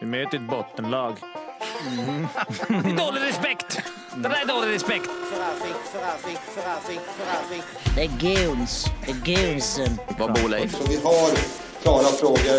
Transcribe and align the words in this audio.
Vi 0.00 0.06
möter 0.06 0.36
ett 0.38 0.48
bottenlag. 0.50 1.16
Mm. 1.98 2.26
Det 2.68 2.74
är 2.90 2.96
dålig 2.96 3.20
respekt! 3.20 3.82
Det 4.14 4.28
där 4.28 4.42
är 4.42 4.46
dålig 4.46 4.74
respekt. 4.74 5.10
Det 7.94 8.02
är 8.02 8.08
guns. 8.18 8.86
Det 9.06 9.10
är 9.10 9.14
gunsen. 9.14 9.98
Vad 10.18 10.32
bor 10.32 10.48
Leif? 10.48 10.72
Så 10.72 10.84
vi 10.88 10.96
har 10.96 11.30
klara 11.82 12.12
frågor, 12.12 12.58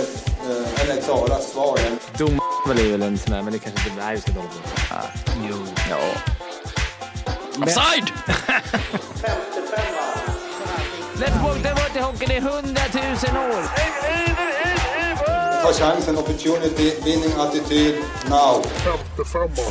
eh, 0.50 0.82
eller 0.82 1.02
klara 1.02 1.38
svar. 1.40 1.80
Dom 2.18 2.40
är 2.70 2.92
väl 2.92 3.02
en 3.02 3.18
sån 3.18 3.34
där, 3.34 3.42
men 3.42 3.54
det 3.54 3.60
kanske 3.60 3.90
inte... 3.90 4.04
Nej, 4.04 4.16
vi 4.16 4.22
ska 4.22 4.32
dåligt. 4.32 4.62
Ah, 4.92 5.06
jo. 5.50 5.56
Ja. 5.90 6.00
Offside! 7.64 8.12
Let's 11.16 11.44
walk 11.44 11.64
the 11.64 11.70
water 11.70 12.02
hockey 12.02 12.34
i 12.34 12.40
hundratusen 12.40 13.38
år. 13.38 13.64
Ta 15.64 15.74
chansen, 15.74 16.18
opportunity, 16.18 16.94
winning 17.06 17.32
attityd, 17.38 17.96
now. 18.30 18.64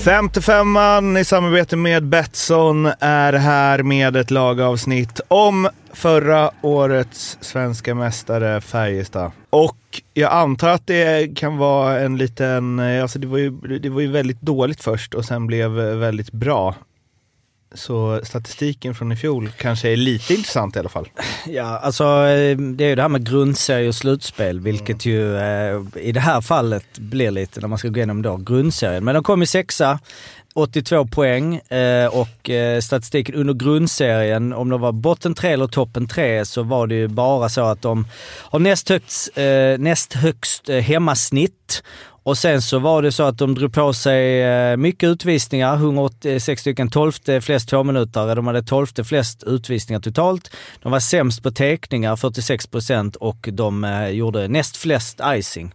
55an 0.04 1.18
i 1.18 1.24
samarbete 1.24 1.76
med 1.76 2.04
Betsson 2.04 2.86
är 3.00 3.32
här 3.32 3.82
med 3.82 4.16
ett 4.16 4.30
lagavsnitt 4.30 5.20
om 5.28 5.68
förra 5.92 6.50
årets 6.62 7.38
svenska 7.40 7.94
mästare 7.94 8.60
Färjestad. 8.60 9.30
Och 9.50 9.76
jag 10.14 10.32
antar 10.32 10.68
att 10.68 10.86
det 10.86 11.36
kan 11.36 11.56
vara 11.56 12.00
en 12.00 12.16
liten, 12.16 12.78
eh, 12.78 13.02
alltså 13.02 13.18
det 13.18 13.26
var 13.26 13.38
ju, 13.38 13.50
det 13.78 13.88
var 13.88 14.00
ju 14.00 14.10
väldigt 14.10 14.40
dåligt 14.40 14.82
först 14.82 15.14
och 15.14 15.24
sen 15.24 15.46
blev 15.46 15.70
väldigt 15.70 16.32
bra. 16.32 16.74
Så 17.74 18.20
statistiken 18.22 18.94
från 18.94 19.12
i 19.12 19.16
fjol 19.16 19.50
kanske 19.56 19.88
är 19.88 19.96
lite 19.96 20.34
intressant 20.34 20.76
i 20.76 20.78
alla 20.78 20.88
fall. 20.88 21.08
Ja, 21.46 21.78
alltså 21.78 22.04
eh, 22.04 22.56
det 22.56 22.84
är 22.84 22.88
ju 22.88 22.94
det 22.94 23.02
här 23.02 23.08
med 23.08 23.26
grundserie 23.26 23.88
och 23.88 23.94
slutspel, 23.94 24.60
vilket 24.60 25.06
ju 25.06 25.36
eh, 25.36 25.80
i 25.94 26.12
det 26.12 26.20
här 26.20 26.40
fallet 26.40 26.98
blir 26.98 27.30
lite, 27.30 27.60
när 27.60 27.68
man 27.68 27.78
ska 27.78 27.88
gå 27.88 27.96
igenom 27.96 28.22
då, 28.22 28.36
grundserien. 28.36 29.04
Men 29.04 29.14
de 29.14 29.24
kom 29.24 29.42
i 29.42 29.46
sexa, 29.46 29.98
82 30.54 31.06
poäng 31.06 31.56
eh, 31.56 32.06
och 32.06 32.50
eh, 32.50 32.80
statistiken 32.80 33.34
under 33.34 33.54
grundserien, 33.54 34.52
om 34.52 34.68
de 34.68 34.80
var 34.80 34.92
botten 34.92 35.34
tre 35.34 35.52
eller 35.52 35.66
toppen 35.66 36.08
tre 36.08 36.44
så 36.44 36.62
var 36.62 36.86
det 36.86 36.94
ju 36.94 37.08
bara 37.08 37.48
så 37.48 37.60
att 37.60 37.82
de 37.82 38.06
har 38.38 38.58
näst 38.58 38.88
högst, 38.88 39.38
eh, 39.38 39.78
näst 39.78 40.12
högst 40.12 40.68
eh, 40.68 40.76
hemmasnitt 40.76 41.82
och 42.22 42.38
sen 42.38 42.62
så 42.62 42.78
var 42.78 43.02
det 43.02 43.12
så 43.12 43.22
att 43.22 43.38
de 43.38 43.54
drog 43.54 43.72
på 43.72 43.92
sig 43.92 44.42
eh, 44.42 44.76
mycket 44.76 45.08
utvisningar, 45.08 45.74
186 45.74 46.60
stycken, 46.60 46.90
12 46.90 47.12
flest 47.40 47.68
tvåminutare. 47.68 48.34
De 48.34 48.46
hade 48.46 48.62
12 48.62 48.86
flest 49.04 49.42
utvisningar 49.42 50.00
totalt. 50.00 50.50
De 50.82 50.92
var 50.92 51.00
sämst 51.00 51.42
på 51.42 51.50
teckningar, 51.50 52.16
46 52.16 52.66
procent, 52.66 53.16
och 53.16 53.48
de 53.52 53.84
eh, 53.84 54.08
gjorde 54.08 54.48
näst 54.48 54.76
flest 54.76 55.20
icing. 55.24 55.74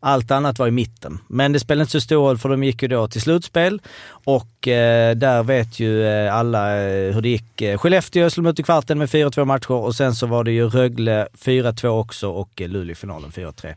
Allt 0.00 0.30
annat 0.30 0.58
var 0.58 0.68
i 0.68 0.70
mitten. 0.70 1.18
Men 1.28 1.52
det 1.52 1.60
spelade 1.60 1.82
inte 1.82 1.92
så 1.92 2.00
stor 2.00 2.16
roll 2.16 2.38
för 2.38 2.48
de 2.48 2.64
gick 2.64 2.82
ju 2.82 2.88
då 2.88 3.08
till 3.08 3.20
slutspel 3.20 3.80
och 4.08 4.68
eh, 4.68 5.16
där 5.16 5.42
vet 5.42 5.80
ju 5.80 6.06
eh, 6.06 6.34
alla 6.34 6.68
hur 7.12 7.20
det 7.20 7.28
gick. 7.28 7.62
Skellefteå 7.76 8.30
slog 8.30 8.48
ut 8.48 8.60
i 8.60 8.62
kvarten 8.62 8.98
med 8.98 9.08
4-2 9.08 9.44
matcher 9.44 9.72
och 9.72 9.94
sen 9.94 10.14
så 10.14 10.26
var 10.26 10.44
det 10.44 10.52
ju 10.52 10.68
Rögle 10.68 11.28
4-2 11.38 11.86
också 11.86 12.30
och 12.30 12.50
Luleå 12.60 12.94
finalen 12.94 13.30
4-3. 13.30 13.74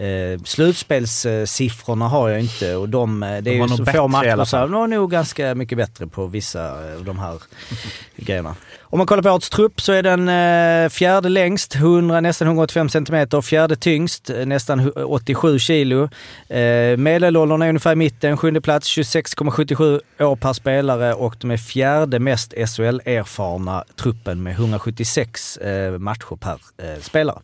Eh, 0.00 0.38
slutspelssiffrorna 0.44 2.08
har 2.08 2.28
jag 2.28 2.40
inte 2.40 2.76
och 2.76 2.88
de, 2.88 3.22
eh, 3.22 3.28
det 3.30 3.40
De 3.40 3.50
är 3.50 3.54
ju 3.54 3.68
så 3.68 3.84
få 3.92 4.08
matcher 4.08 4.44
så 4.44 4.56
de 4.56 4.72
var 4.72 4.86
nog 4.86 5.10
ganska 5.10 5.54
mycket 5.54 5.78
bättre 5.78 6.06
på 6.06 6.26
vissa 6.26 6.72
av 6.72 7.04
de 7.04 7.18
här 7.18 7.34
grejerna. 8.16 8.54
Om 8.90 8.98
man 8.98 9.06
kollar 9.06 9.22
på 9.22 9.30
årets 9.30 9.50
trupp 9.50 9.80
så 9.80 9.92
är 9.92 10.02
den 10.02 10.28
eh, 10.28 10.88
fjärde 10.88 11.28
längst, 11.28 11.74
100, 11.74 12.20
nästan 12.20 12.48
185 12.48 12.88
centimeter, 12.88 13.40
fjärde 13.40 13.76
tyngst, 13.76 14.30
eh, 14.30 14.46
nästan 14.46 14.80
hu- 14.80 15.02
87 15.02 15.58
kilo. 15.58 16.08
Eh, 16.48 16.96
medelåldern 16.96 17.62
är 17.62 17.68
ungefär 17.68 17.92
i 17.92 17.96
mitten, 17.96 18.36
sjunde 18.36 18.60
plats, 18.60 18.88
26,77 18.98 20.00
år 20.18 20.36
per 20.36 20.52
spelare 20.52 21.14
och 21.14 21.36
de 21.40 21.50
är 21.50 21.56
fjärde 21.56 22.18
mest 22.18 22.52
SHL-erfarna 22.56 23.84
truppen 23.96 24.42
med 24.42 24.52
176 24.52 25.56
eh, 25.56 25.98
matcher 25.98 26.36
per 26.36 26.52
eh, 26.82 27.00
spelare. 27.00 27.38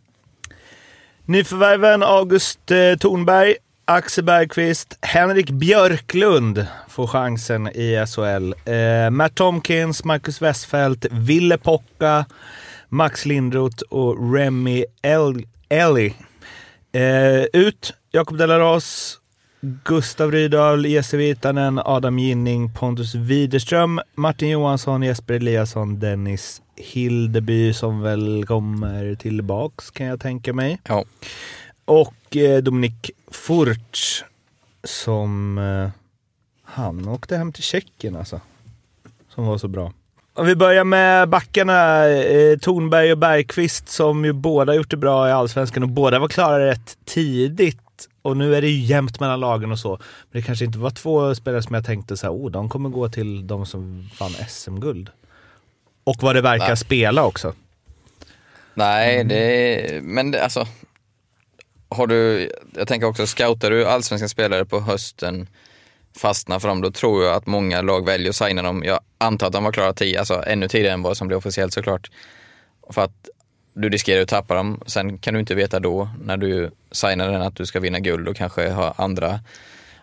Nyförvärven 1.25 2.03
August 2.03 2.71
eh, 2.71 2.95
Thornberg, 2.99 3.55
Axel 3.85 4.23
Bergqvist, 4.23 4.97
Henrik 5.01 5.49
Björklund 5.51 6.67
får 6.89 7.07
chansen 7.07 7.67
i 7.67 8.05
SHL. 8.07 8.53
Eh, 8.71 9.09
Matt 9.09 9.35
Tomkins, 9.35 10.03
Marcus 10.03 10.41
Westfält, 10.41 11.05
Ville 11.11 11.57
Pocka, 11.57 12.25
Max 12.89 13.25
Lindroth 13.25 13.83
och 13.89 14.33
Remy 14.33 14.85
El- 15.01 15.45
Ellie. 15.69 16.13
Eh, 16.91 17.43
ut 17.53 17.93
Jakob 18.11 18.37
Delaros, 18.37 19.17
Gustav 19.65 20.31
Rydahl, 20.31 20.85
Jesse 20.85 21.17
Virtanen, 21.17 21.81
Adam 21.85 22.19
Ginning, 22.19 22.73
Pontus 22.73 23.15
Widerström, 23.15 24.01
Martin 24.15 24.49
Johansson, 24.49 25.03
Jesper 25.03 25.33
Eliasson, 25.33 25.99
Dennis 25.99 26.61
Hildeby 26.75 27.73
som 27.73 28.01
väl 28.01 28.45
kommer 28.47 29.15
tillbaks 29.15 29.91
kan 29.91 30.05
jag 30.05 30.19
tänka 30.19 30.53
mig. 30.53 30.79
Ja. 30.87 31.05
Och 31.85 32.35
eh, 32.35 32.63
Dominik 32.63 33.11
Furch 33.31 34.23
som... 34.83 35.57
Eh, 35.57 35.89
han 36.63 37.07
åkte 37.07 37.37
hem 37.37 37.53
till 37.53 37.63
Tjeckien 37.63 38.15
alltså. 38.15 38.41
Som 39.29 39.45
var 39.45 39.57
så 39.57 39.67
bra. 39.67 39.93
Om 40.33 40.45
vi 40.45 40.55
börjar 40.55 40.83
med 40.83 41.29
backarna, 41.29 42.07
eh, 42.07 42.57
Tornberg 42.57 43.11
och 43.11 43.17
Bergqvist 43.17 43.89
som 43.89 44.25
ju 44.25 44.33
båda 44.33 44.75
gjort 44.75 44.89
det 44.89 44.97
bra 44.97 45.29
i 45.29 45.31
Allsvenskan 45.31 45.83
och 45.83 45.89
båda 45.89 46.19
var 46.19 46.27
klara 46.27 46.67
rätt 46.67 46.97
tidigt. 47.05 47.84
Och 48.21 48.37
nu 48.37 48.55
är 48.55 48.61
det 48.61 48.67
ju 48.67 48.85
jämnt 48.85 49.19
mellan 49.19 49.39
lagen 49.39 49.71
och 49.71 49.79
så. 49.79 49.89
Men 50.31 50.41
det 50.41 50.41
kanske 50.41 50.65
inte 50.65 50.77
var 50.77 50.89
två 50.89 51.35
spelare 51.35 51.63
som 51.63 51.75
jag 51.75 51.85
tänkte 51.85 52.17
så 52.17 52.27
här, 52.27 52.33
oh, 52.33 52.51
de 52.51 52.69
kommer 52.69 52.89
gå 52.89 53.09
till 53.09 53.47
de 53.47 53.65
som 53.65 54.09
vann 54.19 54.31
SM-guld. 54.49 55.09
Och 56.03 56.15
vad 56.19 56.35
det 56.35 56.41
verkar 56.41 56.67
Nej. 56.67 56.77
spela 56.77 57.25
också. 57.25 57.53
Nej, 58.73 59.23
det 59.23 60.03
men 60.03 60.31
det, 60.31 60.43
alltså. 60.43 60.67
Har 61.89 62.07
du, 62.07 62.51
jag 62.75 62.87
tänker 62.87 63.07
också, 63.07 63.27
scoutar 63.27 63.71
du 63.71 63.85
allsvenska 63.85 64.27
spelare 64.27 64.65
på 64.65 64.79
hösten, 64.79 65.47
fastnar 66.17 66.59
för 66.59 66.67
dem, 66.67 66.81
då 66.81 66.91
tror 66.91 67.23
jag 67.23 67.35
att 67.35 67.45
många 67.45 67.81
lag 67.81 68.05
väljer 68.05 68.29
att 68.29 68.35
signa 68.35 68.61
dem. 68.61 68.83
Jag 68.85 68.99
antar 69.17 69.47
att 69.47 69.53
de 69.53 69.63
var 69.63 69.71
klara 69.71 69.93
10, 69.93 70.19
alltså 70.19 70.43
ännu 70.47 70.67
tidigare 70.67 70.93
än 70.93 71.01
vad 71.01 71.17
som 71.17 71.27
blev 71.27 71.37
officiellt 71.37 71.73
såklart. 71.73 72.11
För 72.89 73.01
att 73.01 73.29
du 73.75 73.89
riskerar 73.89 74.21
att 74.21 74.29
tappa 74.29 74.55
dem. 74.55 74.81
Sen 74.85 75.17
kan 75.17 75.33
du 75.33 75.39
inte 75.39 75.55
veta 75.55 75.79
då, 75.79 76.09
när 76.23 76.37
du 76.37 76.71
signar 76.91 77.31
den, 77.31 77.41
att 77.41 77.55
du 77.55 77.65
ska 77.65 77.79
vinna 77.79 77.99
guld 77.99 78.27
och 78.27 78.35
kanske 78.35 78.69
ha 78.69 78.93
andra, 78.97 79.39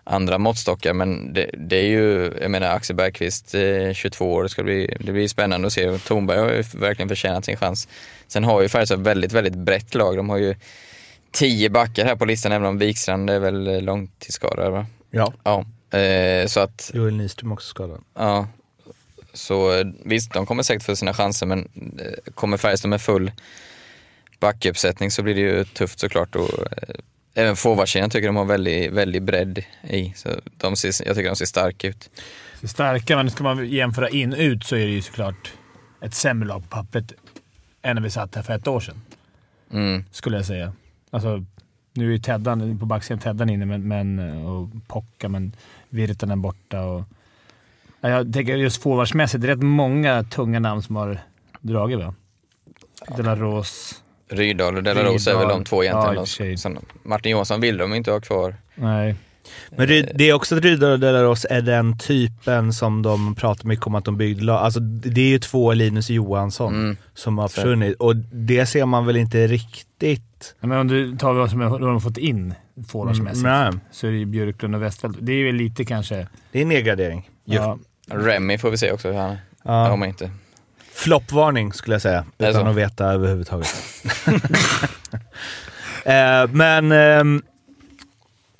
andra 0.05 0.38
måttstockar. 0.38 0.93
Men 0.93 1.33
det, 1.33 1.50
det 1.59 1.77
är 1.77 1.87
ju, 1.87 2.33
jag 2.41 2.50
menar 2.50 2.66
Axel 2.66 2.97
Bergqvist, 2.97 3.55
eh, 3.55 3.93
22 3.93 4.33
år, 4.33 4.43
det, 4.43 4.49
ska 4.49 4.62
bli, 4.62 4.97
det 5.00 5.12
blir 5.12 5.28
spännande 5.28 5.66
att 5.66 5.72
se. 5.72 5.99
Tornberg 5.99 6.38
har 6.38 6.53
ju 6.53 6.65
verkligen 6.75 7.09
förtjänat 7.09 7.44
sin 7.44 7.56
chans. 7.56 7.88
Sen 8.27 8.44
har 8.44 8.62
ju 8.62 8.69
Färjestad 8.69 9.05
väldigt, 9.05 9.33
väldigt 9.33 9.55
brett 9.55 9.94
lag. 9.94 10.16
De 10.16 10.31
har 10.31 10.39
ju 10.39 10.54
tio 11.31 11.71
backar 11.71 12.04
här 12.04 12.16
på 12.16 12.25
listan, 12.25 12.53
även 12.53 12.69
om 12.69 12.78
Wikstrand 12.78 13.31
är 13.31 13.39
väl 13.39 13.84
långtidsskadad 13.84 14.72
va? 14.72 14.87
Ja. 15.10 15.33
Ja. 15.44 15.65
Eh, 15.99 16.47
så 16.47 16.60
att, 16.60 16.91
Joel 16.94 17.15
Nyström 17.15 17.53
också 17.53 17.69
skadad. 17.69 18.00
ja. 18.19 18.47
Så 19.34 19.78
eh, 19.78 19.87
visst, 20.04 20.32
de 20.32 20.47
kommer 20.47 20.62
säkert 20.62 20.82
få 20.82 20.97
sina 20.97 21.15
chanser 21.15 21.47
men 21.47 21.59
eh, 21.98 22.32
kommer 22.34 22.56
Färjestad 22.56 22.88
med 22.91 23.00
full 23.00 23.32
backuppsättning 24.41 25.10
så 25.10 25.22
blir 25.22 25.34
det 25.34 25.41
ju 25.41 25.65
tufft 25.65 26.00
såklart. 26.00 26.37
Och, 26.37 26.50
eh, 26.59 26.94
även 27.34 27.56
forwardsidan 27.56 28.10
tycker 28.10 28.26
de 28.26 28.37
har 28.37 28.44
väldigt, 28.44 28.92
väldigt 28.92 29.22
bredd 29.22 29.65
i. 29.82 30.12
Så 30.16 30.28
de 30.56 30.76
ser, 30.76 31.06
jag 31.06 31.16
tycker 31.16 31.28
de 31.28 31.37
ser 31.37 31.47
starka 31.47 31.88
ut. 31.88 32.10
Så 32.60 32.69
starka, 32.69 33.16
men 33.16 33.31
ska 33.31 33.44
man 33.44 33.69
jämföra 33.69 34.09
in-ut 34.09 34.65
så 34.65 34.76
är 34.76 34.87
det 34.87 34.92
ju 34.92 35.03
såklart 35.03 35.53
ett 36.00 36.15
sämre 36.15 36.48
lag 36.48 36.62
på 36.62 36.69
pappret 36.69 37.12
än 37.82 37.97
när 37.97 38.03
vi 38.03 38.10
satt 38.10 38.34
här 38.34 38.42
för 38.42 38.54
ett 38.54 38.69
år 38.69 38.81
sedan, 38.81 39.00
Mm. 39.72 40.04
skulle 40.10 40.37
jag 40.37 40.47
säga. 40.47 40.72
Alltså, 41.10 41.44
nu 41.94 42.06
är 42.09 42.12
ju 42.12 42.19
Teddan 42.19 42.78
på 42.78 42.87
backsidan 42.87 43.19
Teddan 43.19 43.50
inne 43.50 43.66
men, 43.66 43.88
men, 43.88 44.19
och 44.44 44.69
Pocka, 44.88 45.28
men 45.28 45.57
Virtanen 45.89 46.42
borta. 46.42 46.80
Och, 46.83 47.04
jag 48.10 48.33
tänker 48.33 48.57
just 48.57 48.83
forwardsmässigt, 48.83 49.43
det 49.43 49.47
är 49.49 49.57
rätt 49.57 49.63
många 49.63 50.22
tunga 50.25 50.59
namn 50.60 50.83
som 50.83 50.97
har 50.97 51.19
dragit 51.60 51.99
va? 51.99 52.15
De 53.16 53.22
la 53.22 53.37
Rose. 53.37 53.95
Rydahl 54.31 54.77
och 54.77 54.83
Delaros 54.83 55.27
är 55.27 55.39
väl 55.39 55.49
de 55.49 55.65
två 55.65 55.84
Ja, 55.84 56.13
egentligen. 56.13 56.59
sen, 56.59 56.78
Martin 57.03 57.33
Johansson 57.33 57.60
vill 57.60 57.77
de 57.77 57.95
inte 57.95 58.10
ha 58.10 58.21
kvar. 58.21 58.57
Nej. 58.75 59.15
Men 59.71 59.89
det 59.89 60.28
är 60.28 60.33
också 60.33 60.57
att 60.57 60.63
Rydahl 60.65 60.93
och 60.93 61.01
Delaros 61.01 61.47
är 61.51 61.60
den 61.63 61.99
typen 61.99 62.72
som 62.72 63.03
de 63.03 63.34
pratar 63.34 63.66
mycket 63.69 63.87
om 63.87 63.95
att 63.95 64.05
de 64.05 64.16
byggde. 64.16 64.55
Alltså 64.55 64.81
det 64.81 65.21
är 65.21 65.28
ju 65.28 65.39
två 65.39 65.72
Linus 65.72 66.10
Johansson 66.10 66.75
Mm. 66.75 66.97
som 67.15 67.39
har 67.39 67.48
försvunnit 67.48 67.97
och 68.01 68.16
det 68.16 68.66
ser 68.66 68.87
man 68.87 69.07
väl 69.07 69.16
inte 69.16 69.47
riktigt. 69.47 70.55
Ja, 70.60 70.66
Men 70.69 70.78
om 70.78 70.89
du 70.89 71.16
tar 71.16 71.33
vad 71.33 71.51
som 71.51 71.59
de 71.60 71.83
har 71.83 72.01
fått 72.01 72.19
in 72.19 72.55
forwardsmässigt 72.89 73.45
Nej, 73.45 73.72
så 73.91 74.07
är 74.07 74.10
det 74.10 74.16
ju 74.16 74.25
Björklund 74.27 74.75
och 74.75 74.83
Westfeldt. 74.83 75.19
Det 75.21 75.33
är 75.33 75.45
väl 75.45 75.55
lite 75.55 75.84
kanske... 75.84 76.27
det 76.53 76.59
är 76.59 76.63
en 76.63 76.69
nedgradering. 76.69 77.31
Ja, 77.45 77.78
Remy 78.12 78.59
får 78.59 78.70
vi 78.70 78.78
se 78.78 78.92
också 78.92 79.09
hur 79.09 79.18
han 79.18 79.36
är. 79.64 79.91
Om 79.91 80.04
inte. 80.04 80.30
Floppvarning 80.92 81.72
skulle 81.72 81.94
jag 81.94 82.03
säga, 82.03 82.24
utan 82.38 82.54
så? 82.54 82.66
att 82.66 82.76
veta 82.76 83.06
överhuvudtaget. 83.06 83.74
eh, 86.04 86.47
men 86.50 86.92
ehm, 86.92 87.42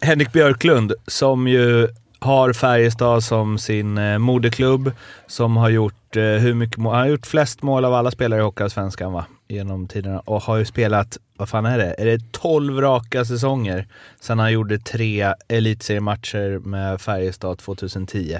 Henrik 0.01 0.33
Björklund 0.33 0.93
som 1.07 1.49
ju 1.49 1.89
har 2.19 2.53
Färjestad 2.53 3.25
som 3.25 3.59
sin 3.59 3.99
eh, 3.99 4.19
moderklubb, 4.19 4.93
som 5.27 5.57
har 5.57 5.69
gjort 5.69 6.17
eh, 6.17 6.23
hur 6.23 6.55
mycket 6.55 6.77
mål? 6.77 6.95
Han 6.95 7.03
har 7.03 7.09
gjort 7.09 7.27
flest 7.27 7.63
mål 7.63 7.85
av 7.85 7.95
alla 7.95 8.11
spelare 8.11 8.41
i 8.41 8.43
Hockeyallsvenskan 8.43 9.13
va? 9.13 9.25
Genom 9.49 9.89
tiderna. 9.89 10.21
Och 10.21 10.43
har 10.43 10.57
ju 10.57 10.65
spelat, 10.65 11.19
vad 11.37 11.49
fan 11.49 11.67
är 11.67 11.79
det? 11.79 11.95
Är 11.99 12.07
det 12.07 12.33
12 12.33 12.81
raka 12.81 13.25
säsonger 13.25 13.87
sen 14.21 14.39
han 14.39 14.53
gjorde 14.53 14.79
tre 14.79 15.35
elitseriematcher 15.49 16.59
med 16.59 17.01
Färjestad 17.01 17.59
2010. 17.59 18.39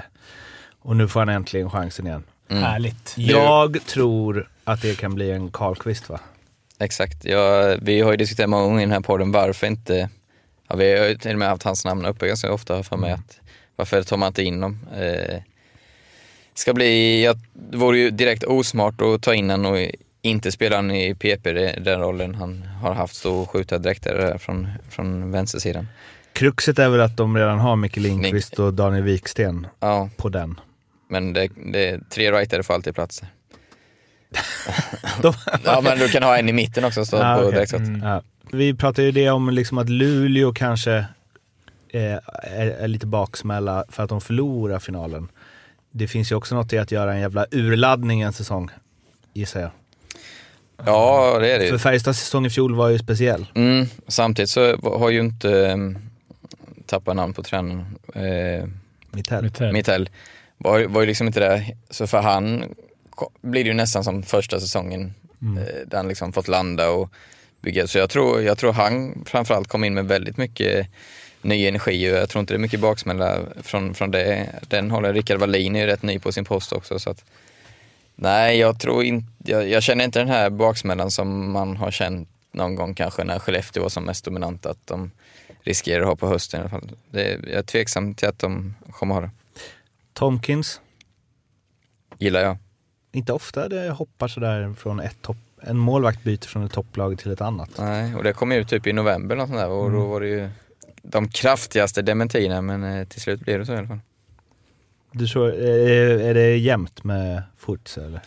Och 0.83 0.95
nu 0.95 1.07
får 1.07 1.19
han 1.19 1.29
äntligen 1.29 1.69
chansen 1.69 2.07
igen. 2.07 2.23
Mm. 2.49 2.63
Härligt. 2.63 3.13
Jag 3.17 3.85
tror 3.85 4.49
att 4.63 4.81
det 4.81 4.97
kan 4.97 5.15
bli 5.15 5.31
en 5.31 5.51
Karlqvist 5.51 6.09
va? 6.09 6.19
Exakt. 6.79 7.25
Ja, 7.25 7.75
vi 7.81 8.01
har 8.01 8.11
ju 8.11 8.17
diskuterat 8.17 8.49
många 8.49 8.63
gånger 8.63 8.79
i 8.79 8.85
den 8.85 8.91
här 8.91 8.99
podden 8.99 9.31
varför 9.31 9.67
inte, 9.67 10.09
ja, 10.67 10.75
vi 10.75 10.97
har 10.97 11.07
ju 11.07 11.17
till 11.17 11.31
och 11.31 11.39
med 11.39 11.47
haft 11.47 11.63
hans 11.63 11.85
namn 11.85 12.05
uppe 12.05 12.27
ganska 12.27 12.53
ofta 12.53 12.83
för 12.83 12.97
mig 12.97 13.11
att 13.11 13.39
varför 13.75 14.03
tar 14.03 14.17
man 14.17 14.27
inte 14.27 14.43
in 14.43 14.59
dem? 14.59 14.79
Eh, 14.95 15.41
ska 16.53 16.73
bli, 16.73 17.23
ja, 17.23 17.35
det 17.53 17.77
vore 17.77 17.97
ju 17.97 18.09
direkt 18.09 18.43
osmart 18.43 19.01
att 19.01 19.21
ta 19.21 19.33
in 19.33 19.49
honom 19.49 19.73
och 19.73 19.79
inte 20.21 20.51
spela 20.51 20.75
honom 20.75 20.95
i 20.95 21.15
PP, 21.15 21.51
den 21.79 21.99
rollen 21.99 22.35
han 22.35 22.61
har 22.61 22.93
haft 22.93 23.25
och 23.25 23.49
skjuta 23.49 23.77
direkt 23.77 24.03
där 24.03 24.37
från, 24.37 24.67
från 24.89 25.31
vänstersidan. 25.31 25.87
Kruxet 26.33 26.79
är 26.79 26.89
väl 26.89 27.01
att 27.01 27.17
de 27.17 27.37
redan 27.37 27.59
har 27.59 27.75
Micke 27.75 27.97
Lindqvist 27.97 28.59
och 28.59 28.73
Daniel 28.73 29.03
Wiksten 29.03 29.67
Ja, 29.79 30.09
på 30.17 30.29
den. 30.29 30.59
Men 31.13 31.33
det, 31.33 31.49
det, 31.73 32.09
tre 32.09 32.31
rightare 32.31 32.63
får 32.63 32.73
alltid 32.73 32.95
plats. 32.95 33.21
Ja, 35.63 35.81
men 35.83 35.99
du 35.99 36.07
kan 36.09 36.23
ha 36.23 36.37
en 36.37 36.49
i 36.49 36.53
mitten 36.53 36.85
också 36.85 37.05
stå 37.05 37.17
Ah, 37.17 37.35
på 37.35 37.41
okej. 37.41 37.51
direktskott. 37.53 37.81
Ja. 38.03 38.21
Vi 38.51 38.73
pratade 38.73 39.03
ju 39.05 39.11
det 39.11 39.29
om 39.29 39.49
liksom 39.49 39.77
att 39.77 39.89
Luleå 39.89 40.53
kanske 40.53 40.93
eh, 41.89 42.13
är, 42.43 42.67
är 42.67 42.87
lite 42.87 43.07
baksmälla 43.07 43.85
för 43.89 44.03
att 44.03 44.09
de 44.09 44.21
förlorar 44.21 44.79
finalen. 44.79 45.27
Det 45.91 46.07
finns 46.07 46.31
ju 46.31 46.35
också 46.35 46.55
något 46.55 46.73
i 46.73 46.77
att 46.77 46.91
göra 46.91 47.13
en 47.13 47.19
jävla 47.19 47.45
urladdning 47.51 48.21
en 48.21 48.33
säsong, 48.33 48.69
gissar 49.33 49.61
jag. 49.61 49.71
Ja, 50.85 51.37
det 51.41 51.51
är 51.51 51.59
det. 51.59 51.69
För 51.69 51.77
Färjestads 51.77 52.19
säsong 52.19 52.45
i 52.45 52.49
fjol 52.49 52.75
var 52.75 52.89
ju 52.89 52.99
speciell. 52.99 53.45
Mm, 53.55 53.85
samtidigt 54.07 54.49
så 54.49 54.77
har 54.99 55.09
ju 55.09 55.19
inte 55.19 55.47
um, 55.47 55.97
tappat 56.85 57.15
namn 57.15 57.33
på 57.33 57.43
tränaren. 57.43 57.85
Eh, 58.15 58.67
Mittell. 59.11 59.43
Mittell. 59.43 59.73
Mittell 59.73 60.09
var, 60.63 60.83
var 60.83 61.01
ju 61.01 61.07
liksom 61.07 61.27
inte 61.27 61.39
det. 61.39 61.65
Så 61.89 62.07
för 62.07 62.21
han 62.21 62.75
blir 63.41 63.63
det 63.63 63.67
ju 63.67 63.73
nästan 63.73 64.03
som 64.03 64.23
första 64.23 64.59
säsongen 64.59 65.13
Mm. 65.43 65.57
eh, 65.57 65.87
där 65.87 65.97
han 65.97 66.07
liksom 66.07 66.33
fått 66.33 66.47
landa 66.47 66.89
och 66.89 67.09
bygga. 67.61 67.87
Så 67.87 67.97
jag 67.97 68.09
tror, 68.09 68.41
jag 68.41 68.57
tror 68.57 68.73
han 68.73 69.23
framförallt 69.25 69.67
kom 69.67 69.83
in 69.83 69.93
med 69.93 70.05
väldigt 70.05 70.37
mycket 70.37 70.87
ny 71.41 71.67
energi 71.67 72.11
och 72.11 72.17
jag 72.17 72.29
tror 72.29 72.39
inte 72.39 72.53
det 72.53 72.57
är 72.57 72.59
mycket 72.59 72.79
baksmälla 72.79 73.39
från, 73.61 73.93
från 73.93 74.11
det. 74.11 74.49
Den 74.67 74.91
håller 74.91 75.13
Rickard 75.13 75.39
Wallin 75.39 75.75
är 75.75 75.79
ju 75.79 75.85
rätt 75.85 76.03
ny 76.03 76.19
på 76.19 76.31
sin 76.31 76.45
post 76.45 76.73
också. 76.73 76.99
Så 76.99 77.09
att, 77.09 77.25
nej, 78.15 78.57
jag 78.57 78.79
tror 78.79 79.03
inte, 79.03 79.27
jag, 79.37 79.69
jag 79.69 79.83
känner 79.83 80.05
inte 80.05 80.19
den 80.19 80.27
här 80.27 80.49
baksmällan 80.49 81.11
som 81.11 81.51
man 81.51 81.77
har 81.77 81.91
känt 81.91 82.29
någon 82.51 82.75
gång 82.75 82.93
kanske 82.93 83.23
när 83.23 83.39
Skellefteå 83.39 83.83
var 83.83 83.89
som 83.89 84.03
mest 84.03 84.25
dominant 84.25 84.65
att 84.65 84.87
de 84.87 85.11
riskerar 85.61 86.01
att 86.01 86.07
ha 86.07 86.15
på 86.15 86.27
hösten 86.27 86.57
i 86.59 86.61
alla 86.61 86.69
fall. 86.69 86.91
Det, 87.11 87.29
jag 87.29 87.53
är 87.53 87.61
tveksam 87.61 88.13
till 88.13 88.27
att 88.27 88.39
de 88.39 88.75
kommer 88.91 89.15
ha 89.15 89.21
det. 89.21 89.29
Tomkins. 90.13 90.81
Gillar 92.17 92.39
jag. 92.41 92.57
Inte 93.11 93.33
ofta 93.33 93.69
det 93.69 93.89
hoppar 93.89 94.27
sådär 94.27 94.73
från 94.73 94.99
ett 94.99 95.21
topp... 95.21 95.37
En 95.61 95.77
målvakt 95.77 96.23
byter 96.23 96.47
från 96.47 96.63
ett 96.63 96.71
topplag 96.71 97.19
till 97.19 97.31
ett 97.31 97.41
annat. 97.41 97.69
Nej, 97.77 98.15
och 98.15 98.23
det 98.23 98.33
kom 98.33 98.51
ut 98.51 98.67
typ 98.69 98.87
i 98.87 98.93
november 98.93 99.39
och 99.39 99.47
sånt 99.47 99.59
där, 99.59 99.69
och 99.69 99.85
Mm. 99.87 99.99
då 99.99 100.07
var 100.07 100.21
det 100.21 100.27
ju 100.27 100.49
de 101.01 101.29
kraftigaste 101.29 102.01
dementierna 102.01 102.61
men 102.61 102.83
eh, 102.83 103.07
till 103.07 103.21
slut 103.21 103.39
blev 103.39 103.59
det 103.59 103.65
så 103.65 103.73
i 103.73 103.77
alla 103.77 103.87
fall. 103.87 103.99
Du 105.11 105.27
tror, 105.27 105.53
är, 105.53 106.19
är 106.19 106.33
det 106.33 106.57
jämnt 106.57 107.03
med 107.03 107.43
Furtz 107.57 107.97
eller? 107.97 108.21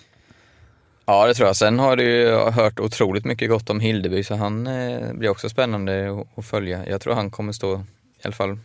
Ja 1.06 1.26
det 1.26 1.34
tror 1.34 1.46
jag. 1.46 1.56
Sen 1.56 1.78
har 1.78 1.96
du 1.96 2.04
ju 2.04 2.30
hört 2.36 2.80
otroligt 2.80 3.24
mycket 3.24 3.50
gott 3.50 3.70
om 3.70 3.80
Hildeby 3.80 4.24
så 4.24 4.34
han 4.34 4.66
eh, 4.66 5.12
blir 5.12 5.28
också 5.28 5.48
spännande 5.48 6.24
att, 6.36 6.46
följa. 6.46 6.88
Jag 6.88 7.00
tror 7.00 7.14
han 7.14 7.30
kommer 7.30 7.52
stå 7.52 7.74
i 7.74 8.24
alla 8.24 8.32
fall 8.34 8.58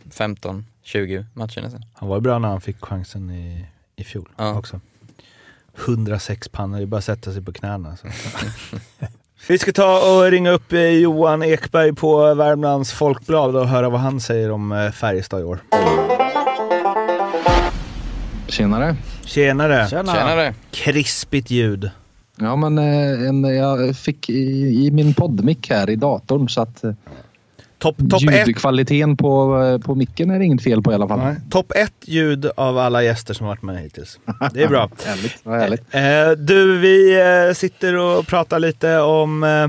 15-20 0.84 1.24
matcher 1.34 1.60
nästan. 1.62 1.82
Han 1.94 2.08
var 2.08 2.20
bra 2.20 2.38
när 2.38 2.48
han 2.48 2.60
fick 2.60 2.84
chansen 2.84 3.30
i, 3.30 3.66
i 3.96 4.04
fjol 4.04 4.28
Ja. 4.36 4.58
också. 4.58 4.80
106 5.86 6.48
pannor, 6.48 6.76
det 6.76 6.82
är 6.84 6.86
bara 6.86 6.96
att 6.98 7.04
sätta 7.04 7.32
sig 7.32 7.42
på 7.42 7.52
knäna. 7.52 7.96
Så. 7.96 8.06
Vi 9.48 9.58
ska 9.58 9.72
ta 9.72 10.16
och 10.16 10.30
ringa 10.30 10.50
upp 10.50 10.72
eh, 10.72 10.80
Johan 10.80 11.42
Ekberg 11.42 11.92
på 11.94 12.34
Värmlands 12.34 12.92
Folkblad 12.92 13.56
och 13.56 13.68
höra 13.68 13.88
vad 13.90 14.00
han 14.00 14.20
säger 14.20 14.50
om 14.50 14.72
eh, 14.72 14.90
Färjestad 14.90 15.40
i 15.40 15.44
år. 15.44 15.58
Tjenare. 18.48 18.96
Tjenare! 19.24 19.88
Tjena! 19.88 20.12
Tjenare! 20.14 20.54
Krispigt 20.70 21.50
ljud. 21.50 21.90
Ja, 22.36 22.56
men 22.56 22.78
eh, 22.78 23.28
en, 23.28 23.44
jag 23.44 23.96
fick 23.96 24.30
i, 24.30 24.42
i 24.86 24.90
min 24.90 25.14
poddmick 25.14 25.70
här 25.70 25.90
i 25.90 25.96
datorn 25.96 26.48
så 26.48 26.62
att 26.62 26.84
Topp 27.82 27.96
top 28.10 28.22
ett, 28.30 28.48
ljudkvaliteten 28.48 29.16
på, 29.16 29.62
eh, 29.62 29.78
på 29.78 29.94
micken 29.94 30.30
är 30.30 30.38
det 30.38 30.44
inget 30.44 30.62
fel 30.62 30.82
på 30.82 30.92
i 30.92 30.94
alla 30.94 31.08
fall. 31.08 31.18
nej, 31.18 31.36
top 31.50 31.72
ett 31.76 31.94
ljud 32.04 32.46
av 32.56 32.78
alla 32.78 33.02
gäster 33.02 33.34
som 33.34 33.46
varit 33.46 33.62
med 33.62 33.82
hittills. 33.82 34.18
Det 34.52 34.62
är 34.62 34.68
bra. 34.68 34.90
Härligt. 35.04 35.44
Härligt. 35.44 35.94
Eh, 35.94 36.44
du, 36.46 36.78
vi 36.78 37.20
eh, 37.20 37.54
sitter 37.54 37.96
och 37.96 38.26
pratar 38.26 38.58
lite 38.58 38.98
om 38.98 39.44
eh, 39.44 39.68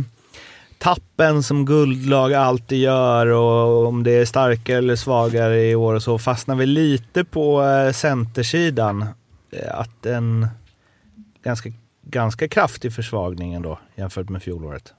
tappen 0.77 1.43
som 1.43 1.65
guldlag 1.65 2.33
alltid 2.33 2.79
gör 2.79 3.27
och 3.27 3.87
om 3.87 4.03
det 4.03 4.11
är 4.11 4.25
starkare 4.25 4.77
eller 4.77 4.95
svagare 4.95 5.69
i 5.69 5.75
år 5.75 5.93
och 5.93 6.03
så 6.03 6.19
fastnar 6.19 6.55
vi 6.55 6.65
lite 6.65 7.23
på 7.23 7.63
eh, 7.63 7.91
centersidan. 7.91 9.05
Eh, 9.51 9.79
att 9.79 10.05
en 10.05 10.47
ganska, 11.43 11.69
ganska 12.01 12.47
kraftig 12.47 12.93
försvagning 12.93 13.53
ändå 13.53 13.79
jämfört 13.95 14.29
med 14.29 14.43
fjolåret. 14.43 14.93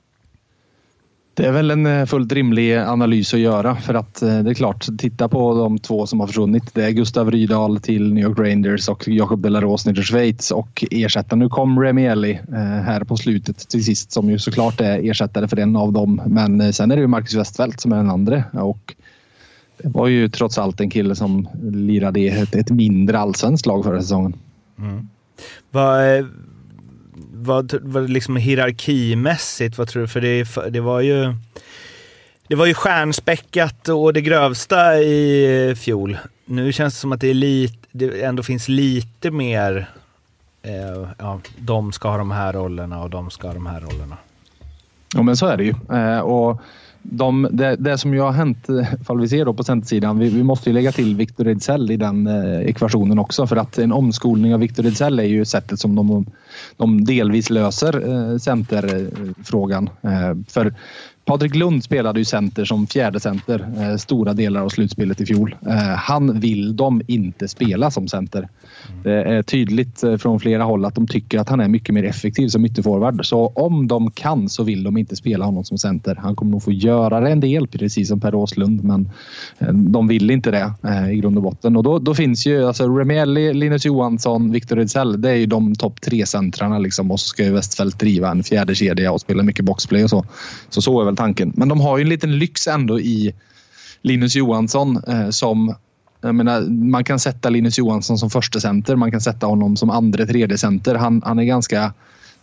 Det 1.37 1.47
är 1.47 1.53
väl 1.53 1.71
en 1.71 1.87
eh, 1.87 2.07
fullt 2.07 2.33
rimlig 2.33 2.77
analys 2.77 3.35
att 3.35 3.41
göra 3.41 3.77
för 3.77 3.95
att 3.95 4.23
eh, 4.23 4.39
det 4.39 4.51
är 4.51 4.55
klart, 4.55 4.87
titta 4.99 5.29
på 5.29 5.55
de 5.55 5.79
två 5.79 6.07
som 6.07 6.21
har 6.21 6.27
försvunnit. 6.27 6.75
Det 6.75 6.85
är 6.85 6.91
Gustav 6.91 7.31
Rydahl 7.31 7.81
till 7.81 8.15
New 8.15 8.25
York 8.25 8.39
Rangers 8.39 8.89
och 8.89 9.09
Jacob 9.09 9.43
Delaros 9.43 9.87
ner 9.87 9.95
till 9.95 10.05
Schweiz 10.05 10.51
och 10.51 10.85
ersättaren. 10.91 11.39
Nu 11.39 11.49
kom 11.49 11.81
Remieli 11.81 12.41
eh, 12.49 12.59
här 12.59 13.05
på 13.05 13.17
slutet 13.17 13.69
till 13.69 13.85
sist 13.85 14.13
som 14.13 14.31
ju 14.31 14.39
såklart 14.39 14.81
är 14.81 15.11
ersättare 15.11 15.49
för 15.49 15.57
en 15.57 15.77
av 15.77 15.93
dem. 15.93 16.23
Men 16.27 16.61
eh, 16.61 16.71
sen 16.71 16.91
är 16.91 16.97
det 16.97 17.03
ju 17.03 17.09
Marcus 17.09 17.35
Westfeldt 17.35 17.81
som 17.81 17.93
är 17.93 17.97
den 17.97 18.11
andra 18.11 18.45
och 18.53 18.95
det 19.83 19.89
var 19.89 20.09
ju 20.09 20.29
trots 20.29 20.59
allt 20.59 20.81
en 20.81 20.91
kille 20.91 21.15
som 21.15 21.49
lirade 21.63 22.21
i 22.21 22.29
ett, 22.29 22.71
mindre 22.71 23.19
allsvenskt 23.19 23.67
lag 23.67 23.85
förra 23.85 24.01
säsongen. 24.01 24.35
Mm. 24.79 25.09
Vad, 25.71 26.19
eh, 26.19 26.25
vad, 27.45 27.75
vad 27.83 28.11
liksom 28.11 28.37
hierarkimässigt, 28.37 29.79
vad 29.79 29.89
tror 29.89 30.03
du? 30.03 30.09
För 30.09 30.21
det, 30.21 30.71
det 30.71 30.81
var 30.81 31.01
ju... 31.01 31.35
Det 32.49 32.55
var 32.55 32.67
ju 32.67 32.75
stjärnspäckat 32.75 33.89
och 33.89 34.13
det 34.13 34.21
grövsta 34.21 34.99
i 34.99 35.75
fjol. 35.79 36.19
Nu 36.45 36.73
känns 36.73 36.95
det 36.95 37.01
som 37.01 37.13
att 37.13 37.21
det, 37.21 37.31
är 37.31 37.35
lit, 37.35 37.79
det 37.91 38.23
ändå 38.23 38.43
finns 38.43 38.69
lite 38.69 39.31
mer... 39.31 39.91
Eh, 40.63 41.09
ja, 41.19 41.41
de 41.59 41.93
ska 41.93 42.09
ha 42.11 42.19
de 42.19 42.31
här 42.31 42.53
rollerna 42.53 43.03
och 43.03 43.11
de 43.11 43.31
ska 43.31 43.47
ha 43.47 43.55
de 43.55 43.67
här 43.67 43.81
rollerna. 43.81 44.17
Ja, 45.15 45.23
men 45.23 45.37
så 45.37 45.47
är 45.47 45.57
det 45.57 45.65
ju. 45.65 45.75
Eh, 45.93 46.19
och 46.19 46.61
de, 47.07 47.49
det, 47.51 47.77
det 47.77 47.99
som 47.99 48.15
ju 48.15 48.21
har 48.21 48.33
hänt, 48.33 48.69
eh, 48.69 48.95
ifall 49.01 49.21
vi 49.21 49.29
ser 49.29 49.45
då 49.45 49.55
på 49.55 49.65
centersidan, 49.65 50.19
vi, 50.19 50.29
vi 50.29 50.43
måste 50.43 50.71
ju 50.71 50.75
lägga 50.75 50.93
till 50.93 51.17
Victor 51.17 51.49
Ejdsell 51.49 51.91
i 51.91 51.97
den 51.97 52.27
eh, 52.27 52.61
ekvationen 52.61 53.19
också. 53.19 53.47
För 53.47 53.57
att 53.57 53.79
en 53.79 53.93
omskolning 53.93 54.55
av 54.55 54.61
Victor 54.61 54.87
Ejdsell 54.87 55.19
är 55.19 55.25
ju 55.25 55.45
sättet 55.45 55.81
som 55.81 55.95
de, 55.95 56.27
de 56.77 57.05
delvis 57.05 57.51
löser 57.51 58.09
eh, 58.09 58.39
centerfrågan. 58.39 59.91
Eh, 60.03 60.37
för 60.49 60.75
Patrik 61.25 61.55
Lund 61.55 61.85
spelade 61.85 62.21
ju 62.21 62.25
center 62.25 62.65
som 62.65 62.87
fjärde 62.87 63.21
center 63.21 63.67
eh, 63.79 63.97
stora 63.97 64.33
delar 64.33 64.61
av 64.61 64.69
slutspelet 64.69 65.21
i 65.21 65.27
fjol. 65.27 65.57
Eh, 65.67 65.77
han 65.97 66.41
vill 66.41 66.77
de 66.77 67.03
inte 67.07 67.49
spela 67.49 67.91
som 67.91 68.09
center. 68.09 68.49
Det 69.03 69.13
är 69.13 69.43
tydligt 69.43 70.03
eh, 70.03 70.17
från 70.17 70.41
flera 70.41 70.65
håll 70.65 70.85
att 70.85 70.95
de 70.95 71.07
tycker 71.07 71.39
att 71.39 71.49
han 71.49 71.61
är 71.61 71.69
mycket 71.69 71.95
mer 71.95 72.05
effektiv 72.05 72.49
som 72.49 72.65
ytterforward. 72.65 73.27
Så 73.27 73.47
om 73.47 73.89
de 73.89 74.11
kan 74.11 74.49
så 74.49 74.63
vill 74.63 74.83
de 74.83 74.97
inte 74.97 75.17
spela 75.17 75.45
honom 75.45 75.65
som 75.65 75.79
center. 75.79 76.19
Han 76.23 76.37
kommer 76.37 76.53
nog 76.53 76.63
få 76.63 76.73
göra 76.73 77.21
det 77.21 77.31
en 77.31 77.41
del, 77.41 77.69
precis 77.69 78.09
som 78.09 78.21
Per 78.21 78.35
Åslund, 78.35 78.85
men 78.85 79.11
eh, 79.59 79.69
de 79.69 80.09
vill 80.09 80.31
inte 80.31 80.51
det 80.51 80.73
eh, 80.85 81.11
i 81.13 81.17
grund 81.17 81.37
och 81.37 81.43
botten. 81.43 81.77
Och 81.77 81.83
då, 81.83 81.99
då 81.99 82.15
finns 82.15 82.47
ju 82.47 82.67
alltså 82.67 82.89
Remielli, 82.89 83.55
Linus 83.55 83.87
Johansson, 83.87 84.53
Victor 84.53 84.79
Ejdsell. 84.79 85.23
Det 85.23 85.31
är 85.31 85.37
ju 85.37 85.47
de 85.47 85.75
topp 85.75 86.01
tre 86.01 86.27
centrarna 86.27 86.79
liksom. 86.79 87.11
Och 87.11 87.21
så 87.21 87.27
ska 87.27 87.45
ju 87.45 87.53
Westfeldt 87.53 87.99
driva 87.99 88.31
en 88.31 88.43
fjärde 88.43 88.75
kedja 88.75 89.13
och 89.13 89.21
spela 89.21 89.43
mycket 89.43 89.65
boxplay 89.65 90.05
och 90.05 90.11
så. 90.11 90.25
Så 90.69 90.83
så 90.83 91.01
är 91.01 91.05
väl 91.05 91.14
tanken. 91.17 91.53
Men 91.57 91.69
de 91.69 91.81
har 91.81 91.99
ju 91.99 92.03
en 92.03 92.09
liten 92.09 92.39
lyx 92.39 92.67
ändå 92.67 93.01
i 93.01 93.35
Linus 94.03 94.37
Johansson 94.37 95.03
eh, 95.09 95.31
som 95.31 95.75
jag 96.21 96.35
menar, 96.35 96.61
man 96.71 97.05
kan 97.05 97.21
sätta 97.21 97.51
Linus 97.51 97.79
Johansson 97.79 98.19
som 98.19 98.31
första 98.31 98.61
center. 98.61 98.97
Man 98.97 99.11
kan 99.11 99.21
sätta 99.21 99.47
honom 99.47 99.77
som 99.77 99.91
andra, 99.91 100.27
tredje 100.27 100.59
center. 100.59 100.95
Han, 100.95 101.23
han 101.25 101.39
är 101.39 101.45
ganska... 101.45 101.81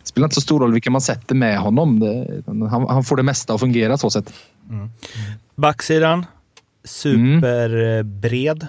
Det 0.02 0.08
spelar 0.08 0.26
inte 0.26 0.34
så 0.34 0.40
stor 0.40 0.60
roll 0.60 0.72
vilka 0.72 0.90
man 0.90 1.00
sätter 1.00 1.34
med 1.34 1.58
honom. 1.58 2.00
Det, 2.00 2.42
han, 2.46 2.86
han 2.88 3.04
får 3.04 3.16
det 3.16 3.22
mesta 3.22 3.54
att 3.54 3.60
fungera 3.60 3.98
så 3.98 4.10
sätt. 4.10 4.32
Backsidan? 5.54 6.26
superbred. 6.84 8.66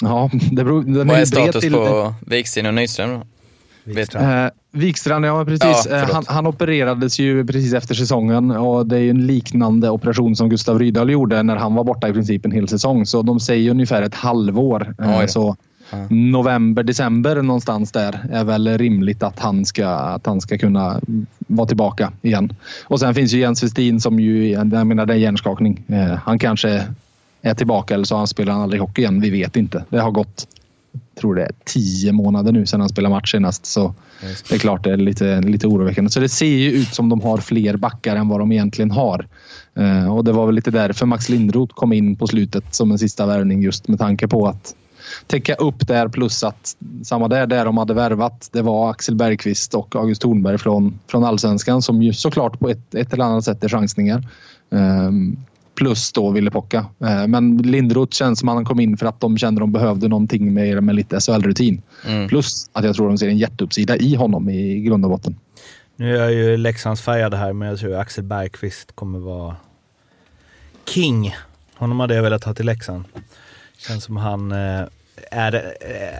Ja, 0.00 0.30
det 0.32 0.64
beror, 0.64 0.82
den 0.82 0.94
Vad 0.94 1.00
är 1.00 1.06
bred 1.06 1.28
status 1.28 1.60
till- 1.60 1.72
på 1.72 2.14
Wiksten 2.26 2.66
och 2.66 2.74
Nyström 2.74 3.20
Vet 3.84 4.10
du? 4.12 4.18
Eh, 4.18 4.50
Wikstrand, 4.72 5.24
ja 5.24 5.44
precis. 5.44 5.86
Ja, 5.90 5.96
Eh, 5.96 6.12
han, 6.12 6.24
han 6.26 6.46
opererades 6.46 7.18
ju 7.18 7.46
precis 7.46 7.74
efter 7.74 7.94
säsongen 7.94 8.50
och 8.50 8.86
det 8.86 8.96
är 8.96 9.00
ju 9.00 9.10
en 9.10 9.26
liknande 9.26 9.90
operation 9.90 10.36
som 10.36 10.48
Gustav 10.48 10.78
Rydahl 10.78 11.10
gjorde 11.10 11.42
när 11.42 11.56
han 11.56 11.74
var 11.74 11.84
borta 11.84 12.08
i 12.08 12.12
princip 12.12 12.44
en 12.44 12.52
hel 12.52 12.68
säsong. 12.68 13.06
Så 13.06 13.22
de 13.22 13.40
säger 13.40 13.70
ungefär 13.70 14.02
ett 14.02 14.14
halvår. 14.14 14.94
Eh, 14.98 15.18
Oj. 15.18 15.28
så 15.28 15.56
november, 16.10 16.82
december 16.82 17.42
någonstans 17.42 17.92
där 17.92 18.26
är 18.32 18.44
väl 18.44 18.78
rimligt 18.78 19.22
att 19.22 19.38
han 19.38 19.64
ska, 19.64 19.88
att 19.88 20.26
han 20.26 20.40
ska 20.40 20.58
kunna 20.58 21.00
vara 21.38 21.66
tillbaka 21.66 22.12
igen. 22.22 22.52
Och 22.84 23.00
sen 23.00 23.14
finns 23.14 23.32
ju 23.32 23.38
Jens 23.38 23.62
Westin 23.62 24.00
som 24.00 24.20
ju, 24.20 24.48
jag 24.48 24.86
menar 24.86 25.06
det 25.06 25.14
är 25.14 25.18
hjärnskakning. 25.18 25.84
Eh, 25.88 26.18
han 26.24 26.38
kanske 26.38 26.86
är 27.42 27.54
tillbaka 27.54 27.94
eller 27.94 28.04
så 28.04 28.16
han 28.16 28.26
spelar 28.26 28.52
han 28.52 28.62
aldrig 28.62 28.80
hockey 28.80 29.02
igen. 29.02 29.20
Vi 29.20 29.30
vet 29.30 29.56
inte. 29.56 29.84
Det 29.88 29.98
har 29.98 30.10
gått 30.10 30.46
tror 31.20 31.34
det 31.34 31.42
är 31.42 31.52
tio 31.64 32.12
månader 32.12 32.52
nu 32.52 32.66
sedan 32.66 32.80
han 32.80 32.88
spelade 32.88 33.14
match 33.14 33.30
senast. 33.32 33.66
Så 33.66 33.94
det 34.48 34.54
är 34.54 34.58
klart 34.58 34.84
det 34.84 34.92
är 34.92 34.96
lite, 34.96 35.40
lite 35.40 35.66
oroväckande. 35.66 36.10
Så 36.10 36.20
det 36.20 36.28
ser 36.28 36.46
ju 36.46 36.70
ut 36.70 36.94
som 36.94 37.08
de 37.08 37.20
har 37.20 37.38
fler 37.38 37.76
backar 37.76 38.16
än 38.16 38.28
vad 38.28 38.40
de 38.40 38.52
egentligen 38.52 38.90
har. 38.90 39.26
Eh, 39.74 40.14
och 40.16 40.24
det 40.24 40.32
var 40.32 40.46
väl 40.46 40.54
lite 40.54 40.70
därför 40.70 41.06
Max 41.06 41.28
Lindroth 41.28 41.74
kom 41.74 41.92
in 41.92 42.16
på 42.16 42.26
slutet 42.26 42.74
som 42.74 42.90
en 42.90 42.98
sista 42.98 43.26
värvning 43.26 43.62
just 43.62 43.88
med 43.88 43.98
tanke 43.98 44.28
på 44.28 44.46
att 44.46 44.74
täcka 45.26 45.54
upp 45.54 45.86
där 45.86 46.08
plus 46.08 46.44
att 46.44 46.76
samma 47.02 47.28
där, 47.28 47.46
där 47.46 47.64
de 47.64 47.78
hade 47.78 47.94
värvat. 47.94 48.48
Det 48.52 48.62
var 48.62 48.90
Axel 48.90 49.14
Bergqvist 49.14 49.74
och 49.74 49.96
August 49.96 50.22
Thornberg 50.22 50.58
från, 50.58 50.98
från 51.06 51.24
allsvenskan 51.24 51.82
som 51.82 52.02
ju 52.02 52.12
såklart 52.12 52.58
på 52.58 52.68
ett, 52.68 52.94
ett 52.94 53.12
eller 53.12 53.24
annat 53.24 53.44
sätt 53.44 53.64
är 53.64 53.68
chansningar. 53.68 54.28
Ehm, 54.70 55.36
plus 55.74 56.12
då 56.12 56.30
Ville 56.30 56.50
Pocka. 56.50 56.86
Eh, 57.00 57.26
Men 57.26 57.56
Lindroth 57.56 58.16
känns 58.16 58.38
som 58.38 58.48
att 58.48 58.54
han 58.54 58.64
kom 58.64 58.80
in 58.80 58.96
för 58.96 59.06
att 59.06 59.20
de 59.20 59.38
kände 59.38 59.58
att 59.58 59.62
de 59.62 59.72
behövde 59.72 60.08
någonting 60.08 60.54
med, 60.54 60.82
med 60.82 60.94
lite 60.94 61.20
SHL-rutin. 61.20 61.82
Mm. 62.06 62.28
Plus 62.28 62.70
att 62.72 62.84
jag 62.84 62.94
tror 62.94 63.08
de 63.08 63.18
ser 63.18 63.28
en 63.28 63.38
jätteuppsida 63.38 63.96
i 63.96 64.14
honom 64.14 64.48
i 64.48 64.80
grund 64.80 65.04
och 65.04 65.10
botten. 65.10 65.36
Nu 65.96 66.16
är 66.16 66.20
jag 66.20 66.32
ju 66.32 66.56
Leksandsfärgad 66.56 67.34
här, 67.34 67.52
men 67.52 67.68
jag 67.68 67.78
tror 67.78 67.96
Axel 67.96 68.24
Bergqvist 68.24 68.92
kommer 68.94 69.18
vara 69.18 69.56
king. 70.88 71.34
Honom 71.74 72.00
hade 72.00 72.14
jag 72.14 72.22
velat 72.22 72.44
ha 72.44 72.54
till 72.54 72.66
Leksand. 72.66 73.04
Känns 73.78 74.04
som 74.04 74.16
han 74.16 74.52
eh, 74.52 74.82
är, 75.30 75.74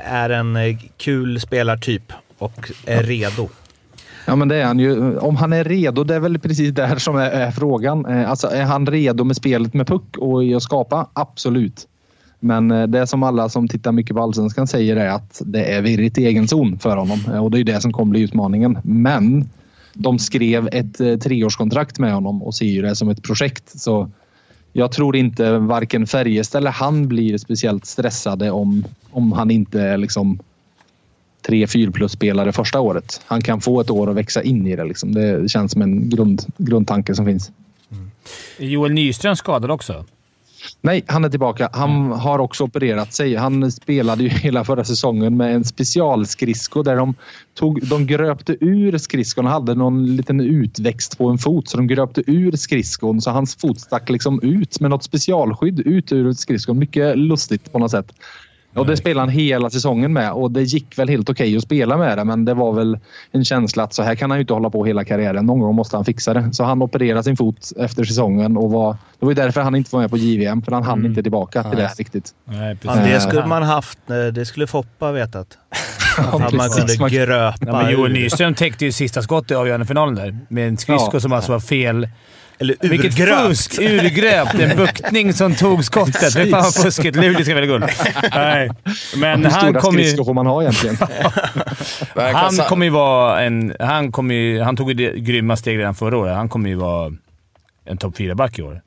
är 0.04 0.30
en 0.30 0.78
kul 0.96 1.40
spelartyp 1.40 2.12
och 2.38 2.70
är 2.86 3.02
redo. 3.02 3.48
Ja, 4.26 4.36
men 4.36 4.48
det 4.48 4.56
är 4.56 4.64
han 4.64 4.78
ju. 4.78 5.18
Om 5.18 5.36
han 5.36 5.52
är 5.52 5.64
redo, 5.64 6.04
det 6.04 6.14
är 6.14 6.20
väl 6.20 6.38
precis 6.38 6.74
där 6.74 6.96
som 6.96 7.16
är, 7.16 7.30
är 7.30 7.50
frågan. 7.50 8.06
Eh, 8.06 8.30
alltså, 8.30 8.46
är 8.46 8.62
han 8.62 8.86
redo 8.86 9.24
med 9.24 9.36
spelet 9.36 9.74
med 9.74 9.86
puck 9.86 10.16
och 10.18 10.44
i 10.44 10.54
att 10.54 10.62
skapa? 10.62 11.06
Absolut. 11.12 11.88
Men 12.40 12.70
eh, 12.70 12.86
det 12.86 13.06
som 13.06 13.22
alla 13.22 13.48
som 13.48 13.68
tittar 13.68 13.92
mycket 13.92 14.16
på 14.16 14.22
Allsvenskan 14.22 14.66
säger 14.66 14.96
är 14.96 15.08
att 15.08 15.42
det 15.44 15.64
är 15.64 15.82
virrigt 15.82 16.18
i 16.18 16.26
egen 16.26 16.48
zon 16.48 16.78
för 16.78 16.96
honom. 16.96 17.18
Eh, 17.32 17.44
och 17.44 17.50
det 17.50 17.60
är 17.60 17.64
det 17.64 17.80
som 17.80 17.92
kommer 17.92 18.10
bli 18.10 18.20
utmaningen. 18.20 18.78
Men 18.82 19.48
de 19.94 20.18
skrev 20.18 20.68
ett 20.72 21.22
treårskontrakt 21.22 21.98
med 21.98 22.14
honom 22.14 22.42
och 22.42 22.54
ser 22.54 22.66
ju 22.66 22.82
det 22.82 22.96
som 22.96 23.08
ett 23.08 23.22
projekt. 23.22 23.80
Så 23.80 24.10
jag 24.72 24.92
tror 24.92 25.16
inte 25.16 25.58
varken 25.58 26.06
Färjestad 26.06 26.58
eller 26.58 26.70
han 26.70 27.08
blir 27.08 27.38
speciellt 27.38 27.86
stressade 27.86 28.50
om, 28.50 28.84
om 29.10 29.32
han 29.32 29.50
inte 29.50 29.80
är 29.80 29.96
liksom 29.96 30.38
tre 31.42 31.66
4 31.66 31.90
plus 31.90 32.12
spelare 32.12 32.52
första 32.52 32.80
året. 32.80 33.20
Han 33.26 33.42
kan 33.42 33.60
få 33.60 33.80
ett 33.80 33.90
år 33.90 34.10
att 34.10 34.16
växa 34.16 34.42
in 34.42 34.66
i 34.66 34.76
det. 34.76 34.84
Liksom. 34.84 35.14
Det 35.14 35.50
känns 35.50 35.72
som 35.72 35.82
en 35.82 36.10
grund, 36.10 36.42
grundtanke 36.56 37.14
som 37.14 37.26
finns. 37.26 37.50
Är 38.58 38.66
Joel 38.66 38.92
Nyström 38.92 39.36
skadad 39.36 39.70
också? 39.70 40.04
Nej, 40.80 41.04
han 41.06 41.24
är 41.24 41.28
tillbaka. 41.28 41.68
Han 41.72 42.12
har 42.12 42.38
också 42.38 42.64
opererat 42.64 43.12
sig. 43.12 43.34
Han 43.34 43.72
spelade 43.72 44.22
ju 44.22 44.28
hela 44.42 44.64
förra 44.64 44.84
säsongen 44.84 45.36
med 45.36 45.54
en 45.54 45.64
specialskridsko 45.64 46.82
där 46.82 46.96
de, 46.96 47.14
tog, 47.54 47.86
de 47.86 48.06
gröpte 48.06 48.56
ur 48.60 48.98
skridskon. 48.98 49.44
Han 49.44 49.54
hade 49.54 49.74
någon 49.74 50.16
liten 50.16 50.40
utväxt 50.40 51.18
på 51.18 51.28
en 51.28 51.38
fot 51.38 51.68
så 51.68 51.76
de 51.76 51.86
gröpte 51.86 52.22
ur 52.26 52.56
skridskon 52.56 53.20
så 53.20 53.30
hans 53.30 53.56
fot 53.56 53.80
stack 53.80 54.10
liksom 54.10 54.40
ut 54.42 54.80
med 54.80 54.90
något 54.90 55.04
specialskydd 55.04 55.80
ut 55.80 56.12
ur 56.12 56.32
skridskon. 56.32 56.78
Mycket 56.78 57.18
lustigt 57.18 57.72
på 57.72 57.78
något 57.78 57.90
sätt. 57.90 58.12
Och 58.74 58.86
det 58.86 58.96
spelade 58.96 59.20
han 59.20 59.28
hela 59.28 59.70
säsongen 59.70 60.12
med 60.12 60.32
och 60.32 60.50
det 60.50 60.62
gick 60.62 60.98
väl 60.98 61.08
helt 61.08 61.30
okej 61.30 61.56
att 61.56 61.62
spela 61.62 61.96
med 61.96 62.18
det 62.18 62.24
men 62.24 62.44
det 62.44 62.54
var 62.54 62.72
väl 62.72 62.98
en 63.32 63.44
känsla 63.44 63.82
att 63.82 63.94
så 63.94 64.02
här 64.02 64.14
kan 64.14 64.30
han 64.30 64.38
ju 64.38 64.40
inte 64.40 64.52
hålla 64.52 64.70
på 64.70 64.84
hela 64.84 65.04
karriären. 65.04 65.46
Någon 65.46 65.60
gång 65.60 65.74
måste 65.74 65.96
han 65.96 66.04
fixa 66.04 66.34
det. 66.34 66.48
Så 66.52 66.64
han 66.64 66.82
opererade 66.82 67.22
sin 67.24 67.36
fot 67.36 67.72
efter 67.78 68.04
säsongen 68.04 68.56
och 68.56 68.70
var, 68.70 68.92
det 68.92 69.24
var 69.26 69.30
ju 69.30 69.34
därför 69.34 69.60
han 69.60 69.74
inte 69.74 69.90
var 69.96 70.00
med 70.00 70.10
på 70.10 70.16
JVM 70.16 70.62
för 70.62 70.72
han 70.72 70.82
hann 70.82 71.06
inte 71.06 71.22
tillbaka 71.22 71.62
till 71.62 71.78
det 71.78 71.90
riktigt. 71.98 72.30
Nej, 72.44 72.76
Ja, 72.82 72.94
det 72.94 73.20
skulle 73.20 73.46
man 73.46 73.62
haft. 73.62 73.98
eh, 74.10 74.16
Det 74.32 74.44
skulle 74.44 74.66
Foppa 74.66 75.12
vetat. 75.12 75.58
Att 76.18 76.52
man 76.52 76.68
kunde 76.70 77.10
gröpa 77.10 77.54
Ja, 77.60 77.82
men 77.82 77.92
Joel. 77.92 78.12
Nyström 78.12 78.54
täckte 78.54 78.84
ju 78.84 78.92
sista 78.92 79.22
skottet 79.22 79.50
i 79.50 79.54
avgörande 79.54 79.86
finalen 79.86 80.14
där 80.14 80.38
med 80.48 80.68
en 80.68 80.76
skridsko 80.76 81.10
Ja. 81.12 81.20
som 81.20 81.32
alltså 81.32 81.52
var 81.52 81.60
fel. 81.60 82.08
Eller 82.62 82.76
Vilket 82.80 83.20
urgröpt. 83.20 83.46
fusk! 83.48 83.78
Urgröpt. 83.80 84.54
En 84.54 84.76
buktning 84.76 85.32
som 85.32 85.54
tog 85.54 85.84
skottet. 85.84 86.34
Fy 86.34 86.50
fan 86.50 86.62
vad 86.62 86.74
fuskigt. 86.74 87.16
Luleå 87.16 87.44
ska 87.44 87.54
väl 87.54 87.66
guld. 87.66 87.84
Nej. 88.34 88.70
Men 89.16 89.44
Hur 89.44 89.50
han 89.50 89.60
stora 89.60 89.80
kommer 89.80 89.98
ju... 89.98 90.04
skridskor 90.04 90.24
får 90.24 90.34
man 90.34 90.46
ha 90.46 90.62
egentligen? 90.62 90.96
Han 92.34 92.56
kommer 92.56 92.86
ju 92.86 92.90
vara 92.92 93.40
en... 93.42 93.74
Han, 93.80 94.12
kommer 94.12 94.34
ju, 94.34 94.60
han 94.60 94.76
tog 94.76 94.88
ju 94.88 94.94
det 94.94 95.20
grymma 95.20 95.56
steg 95.56 95.78
redan 95.78 95.94
förra 95.94 96.16
året. 96.16 96.36
Han 96.36 96.48
kommer 96.48 96.68
ju 96.68 96.74
vara 96.74 97.12
en 97.84 97.96
topp 97.96 98.16
4-back 98.18 98.58
i 98.58 98.62
år 98.62 98.80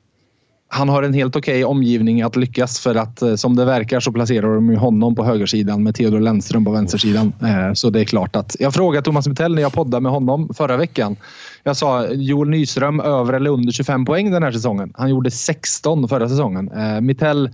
han 0.68 0.88
har 0.88 1.02
en 1.02 1.14
helt 1.14 1.36
okej 1.36 1.64
omgivning 1.64 2.22
att 2.22 2.36
lyckas 2.36 2.80
för 2.80 2.94
att 2.94 3.22
eh, 3.22 3.34
som 3.34 3.56
det 3.56 3.64
verkar 3.64 4.00
så 4.00 4.12
placerar 4.12 4.54
de 4.54 4.70
ju 4.70 4.76
honom 4.76 5.14
på 5.14 5.24
högersidan 5.24 5.82
med 5.82 5.94
Theodor 5.94 6.20
Lennström 6.20 6.64
på 6.64 6.70
vänstersidan. 6.70 7.32
Eh, 7.42 7.72
så 7.72 7.90
det 7.90 8.00
är 8.00 8.04
klart 8.04 8.36
att 8.36 8.56
jag 8.60 8.74
frågade 8.74 9.04
Thomas 9.04 9.28
Mittell 9.28 9.54
när 9.54 9.62
jag 9.62 9.72
poddade 9.72 10.00
med 10.00 10.12
honom 10.12 10.54
förra 10.54 10.76
veckan. 10.76 11.16
Jag 11.62 11.76
sa 11.76 12.06
Joel 12.06 12.48
Nyström 12.48 13.00
över 13.00 13.32
eller 13.32 13.50
under 13.50 13.72
25 13.72 14.04
poäng 14.04 14.30
den 14.30 14.42
här 14.42 14.52
säsongen. 14.52 14.92
Han 14.94 15.10
gjorde 15.10 15.30
16 15.30 16.08
förra 16.08 16.28
säsongen. 16.28 16.70
Mitell 17.02 17.02
Mittell 17.02 17.50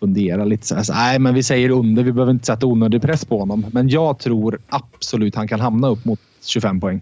fundera 0.00 0.44
lite. 0.44 0.66
Så 0.66 0.76
alltså, 0.76 0.92
nej, 0.92 1.18
men 1.18 1.34
vi 1.34 1.42
säger 1.42 1.70
under. 1.70 2.02
Vi 2.02 2.12
behöver 2.12 2.32
inte 2.32 2.46
sätta 2.46 2.66
onödig 2.66 3.02
press 3.02 3.24
på 3.24 3.38
honom. 3.38 3.66
Men 3.72 3.88
jag 3.88 4.18
tror 4.18 4.58
absolut 4.68 5.34
han 5.34 5.48
kan 5.48 5.60
hamna 5.60 5.88
upp 5.88 6.04
mot 6.04 6.20
25 6.44 6.80
poäng. 6.80 7.00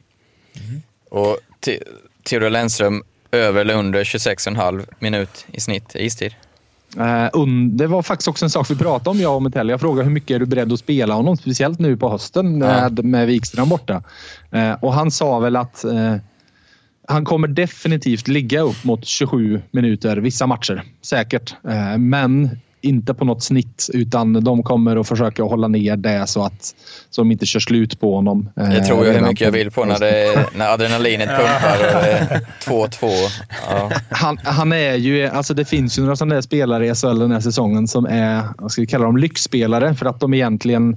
Och 1.11 1.38
Theodor 2.23 2.50
Lennström 2.50 3.02
över 3.32 3.61
eller 3.61 3.75
under 3.75 4.04
26,5 4.04 4.87
minut 4.99 5.47
i 5.52 5.61
snitt 5.61 5.97
i 5.97 6.04
istid. 6.04 6.35
Eh, 6.97 7.47
det 7.70 7.87
var 7.87 8.02
faktiskt 8.02 8.28
också 8.28 8.44
en 8.44 8.50
sak 8.50 8.70
vi 8.70 8.76
pratade 8.76 9.11
om, 9.11 9.20
jag 9.20 9.35
och 9.35 9.42
Metell. 9.42 9.68
Jag 9.68 9.80
frågade 9.80 10.04
hur 10.04 10.14
mycket 10.14 10.35
är 10.35 10.38
du 10.38 10.47
beredd 10.47 10.73
att 10.73 10.78
spela 10.78 11.14
honom? 11.14 11.37
Speciellt 11.37 11.78
nu 11.78 11.97
på 11.97 12.11
hösten 12.11 12.58
med, 12.58 13.04
med 13.04 13.26
Wikström 13.26 13.68
borta. 13.68 14.02
Eh, 14.50 14.73
och 14.73 14.94
han 14.94 15.11
sa 15.11 15.38
väl 15.38 15.56
att 15.56 15.85
eh, 15.85 16.16
han 17.08 17.25
kommer 17.25 17.49
definitivt 17.49 18.28
ligga 18.28 18.61
upp 18.61 18.85
mot 18.85 19.06
27 19.06 19.62
minuter 19.70 20.16
vissa 20.16 20.47
matcher. 20.47 20.82
Säkert. 21.02 21.54
Men 21.99 22.58
inte 22.80 23.14
på 23.14 23.25
något 23.25 23.42
snitt 23.42 23.90
utan 23.92 24.44
de 24.44 24.62
kommer 24.62 24.97
att 24.97 25.08
försöka 25.08 25.42
hålla 25.42 25.68
ner 25.68 25.97
det 25.97 26.26
så 26.26 26.44
att 26.44 26.75
så 27.11 27.20
de 27.20 27.32
inte 27.32 27.47
kör 27.47 27.61
slut 27.61 28.00
på 28.00 28.14
honom. 28.14 28.49
eh, 28.56 28.68
Det 28.68 28.85
tror 28.85 29.06
jag 29.06 29.14
hur 29.14 29.20
mycket 29.20 29.40
jag 29.40 29.52
vill 29.52 29.70
på 29.70 29.85
när, 29.85 29.99
det, 29.99 30.47
när 30.56 30.68
adrenalinet 30.75 31.28
pumpar 31.28 31.76
och 31.97 32.02
det 32.02 32.11
är 32.11 32.40
2-2. 32.64 33.11
Ja. 33.68 33.90
han, 34.11 34.38
han 34.44 34.73
är 34.73 34.94
ju, 34.94 35.26
alltså 35.26 35.54
det 35.54 35.64
finns 35.64 35.99
ju 35.99 36.02
några 36.02 36.16
sådana 36.16 36.42
spelare 36.42 36.87
i 36.87 36.94
SHL 36.94 37.18
den 37.18 37.32
här 37.32 37.40
säsongen 37.40 37.88
som 37.88 38.06
är, 38.06 38.42
vad 38.58 38.73
ska 38.73 38.80
vi 38.80 38.87
kalla 38.87 39.04
dem, 39.04 39.16
lyxspelare 39.16 39.94
för 39.94 40.06
att 40.06 40.20
de 40.20 40.35
egentligen 40.35 40.97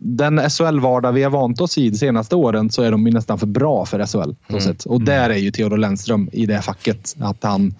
den 0.00 0.50
SHL-vardag 0.50 1.12
vi 1.12 1.22
har 1.22 1.30
vant 1.30 1.60
oss 1.60 1.78
vid 1.78 1.92
de 1.92 1.98
senaste 1.98 2.36
åren 2.36 2.70
så 2.70 2.82
är 2.82 2.90
de 2.90 3.04
nästan 3.04 3.38
för 3.38 3.46
bra 3.46 3.86
för 3.86 4.06
SHL. 4.06 4.32
på 4.48 4.58
Mm. 4.58 4.76
Och 4.86 5.02
där 5.02 5.30
är 5.30 5.36
ju 5.36 5.50
Theodor 5.50 5.76
Lennström 5.76 6.30
i 6.32 6.46
det 6.46 6.62
facket. 6.62 7.16
Att 7.20 7.44
han, 7.44 7.74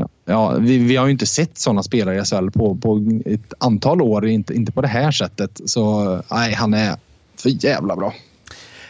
ja, 0.00 0.08
ja, 0.24 0.56
vi, 0.58 0.78
vi 0.78 0.96
har 0.96 1.06
ju 1.06 1.12
inte 1.12 1.26
sett 1.26 1.58
sådana 1.58 1.82
spelare 1.82 2.16
i 2.20 2.24
SHL 2.24 2.50
på, 2.50 2.74
på 2.74 3.20
ett 3.26 3.54
antal 3.58 4.02
år, 4.02 4.26
inte, 4.26 4.54
inte 4.54 4.72
på 4.72 4.82
det 4.82 4.88
här 4.88 5.10
sättet. 5.10 5.60
Så 5.64 6.04
nej, 6.30 6.54
han 6.54 6.74
är 6.74 6.96
för 7.36 7.64
jävla 7.64 7.96
bra. 7.96 8.14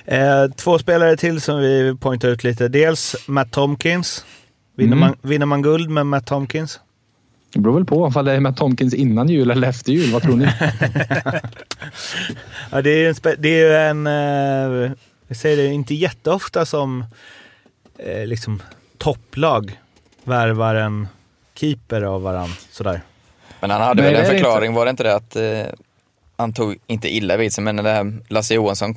Eh, 0.04 0.46
två 0.56 0.78
spelare 0.78 1.16
till 1.16 1.40
som 1.40 1.58
vi 1.60 1.96
poängtar 2.00 2.28
ut 2.28 2.44
lite. 2.44 2.68
Dels 2.68 3.16
Matt 3.26 3.50
Tomkins. 3.50 4.24
Vinner, 4.76 4.96
Mm. 4.96 4.98
man, 5.00 5.16
vinner 5.30 5.46
man 5.46 5.62
guld 5.62 5.90
med 5.90 6.06
Matt 6.06 6.26
Tomkins? 6.26 6.80
Det 7.52 7.60
beror 7.60 7.74
väl 7.74 7.84
på 7.84 8.08
ifall 8.08 8.24
det 8.24 8.32
är 8.32 8.40
med 8.40 8.56
Tomkins 8.56 8.94
innan 8.94 9.28
jul 9.28 9.50
eller 9.50 9.68
efter 9.68 9.92
jul. 9.92 10.12
Vad 10.12 10.22
tror 10.22 10.36
ni? 10.36 10.46
Ja, 12.70 12.82
det 12.82 12.90
är 12.90 12.96
ju 12.98 13.08
en, 13.08 13.14
det 13.38 13.60
är 13.62 13.90
en 13.90 14.06
eh, 14.06 14.92
jag 15.28 15.36
säger 15.36 15.56
det, 15.56 15.66
inte 15.66 15.94
jätteofta 15.94 16.66
som 16.66 17.04
eh, 17.98 18.26
liksom 18.26 18.62
topplag 18.98 19.80
värvar 20.30 20.74
en 20.74 21.08
keeper 21.54 22.02
av 22.02 22.22
varann. 22.22 22.48
Sådär. 22.70 23.00
Men 23.60 23.70
han 23.70 23.80
hade 23.80 24.02
Nej, 24.02 24.12
väl 24.12 24.20
en 24.20 24.26
förklaring, 24.26 24.74
var 24.74 24.84
det 24.84 24.90
inte 24.90 25.02
det 25.02 25.14
att 25.14 25.36
eh, 25.36 25.42
han 26.36 26.52
tog 26.52 26.76
inte 26.86 27.08
illa 27.08 27.36
vid 27.36 27.52
sig, 27.52 27.64
men 27.64 27.76
det 27.76 27.90
här 27.90 28.12
Lasse 28.28 28.54
Johansson 28.54 28.94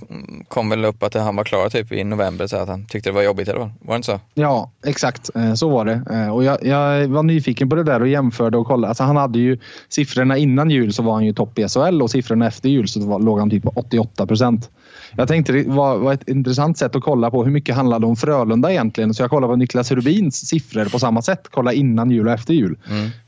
kom 0.48 0.70
väl 0.70 0.86
upp 0.86 1.04
att 1.04 1.14
han 1.14 1.36
var 1.36 1.44
klar 1.44 1.70
typ 1.70 1.92
i 1.92 2.04
november, 2.04 2.48
så 2.48 2.58
att 2.58 2.68
han 2.68 2.86
tyckte 2.86 3.10
det 3.10 3.14
var 3.14 3.22
jobbigt 3.22 3.48
eller 3.48 3.60
vad? 3.60 3.72
Var 3.82 3.94
det 3.94 3.96
inte 3.96 4.06
så? 4.06 4.20
Ja, 4.34 4.72
exakt. 4.86 5.30
Eh, 5.36 5.54
Så 5.54 5.70
var 5.70 5.86
det. 5.86 6.02
Eh, 6.12 6.30
Och 6.36 6.44
jag, 6.44 6.66
jag 6.66 7.08
var 7.08 7.24
nyfiken 7.24 7.70
på 7.70 7.76
det 7.76 7.84
där 7.84 8.02
och 8.02 8.08
jämförde 8.08 8.58
och 8.58 8.68
kollade. 8.68 8.88
Alltså 8.90 9.04
han 9.04 9.16
hade 9.18 9.40
ju 9.40 9.58
siffrorna 9.90 10.38
innan 10.38 10.70
jul 10.70 10.94
så 10.94 11.04
var 11.04 11.14
han 11.14 11.26
ju 11.26 11.34
topp 11.34 11.60
i 11.60 11.68
SHL 11.70 12.02
och 12.02 12.12
siffrorna 12.12 12.48
efter 12.48 12.70
jul 12.70 12.88
så 12.88 13.00
var, 13.06 13.20
låg 13.20 13.40
han 13.40 13.50
typ 13.50 13.64
på 13.64 13.70
88 13.76 14.28
procent. 14.28 14.70
Jag 15.18 15.28
tänkte 15.28 15.54
det 15.54 15.68
var, 15.68 15.98
var 15.98 16.14
ett 16.14 16.30
intressant 16.30 16.78
sätt 16.78 16.96
att 16.96 17.04
kolla 17.04 17.32
på 17.32 17.44
hur 17.44 17.52
mycket 17.52 17.76
handlade 17.76 18.06
om 18.06 18.16
Frölunda 18.16 18.72
egentligen. 18.72 19.14
Så 19.14 19.24
jag 19.24 19.30
kollade 19.30 19.54
på 19.54 19.56
Niklas 19.56 19.92
Rubins 19.92 20.48
siffror 20.48 20.86
på 20.86 21.00
samma 21.00 21.22
sätt. 21.22 21.48
Kolla 21.52 21.74
innan 21.74 22.12
jul 22.12 22.28
och 22.28 22.34
efter 22.34 22.54
jul. 22.54 22.78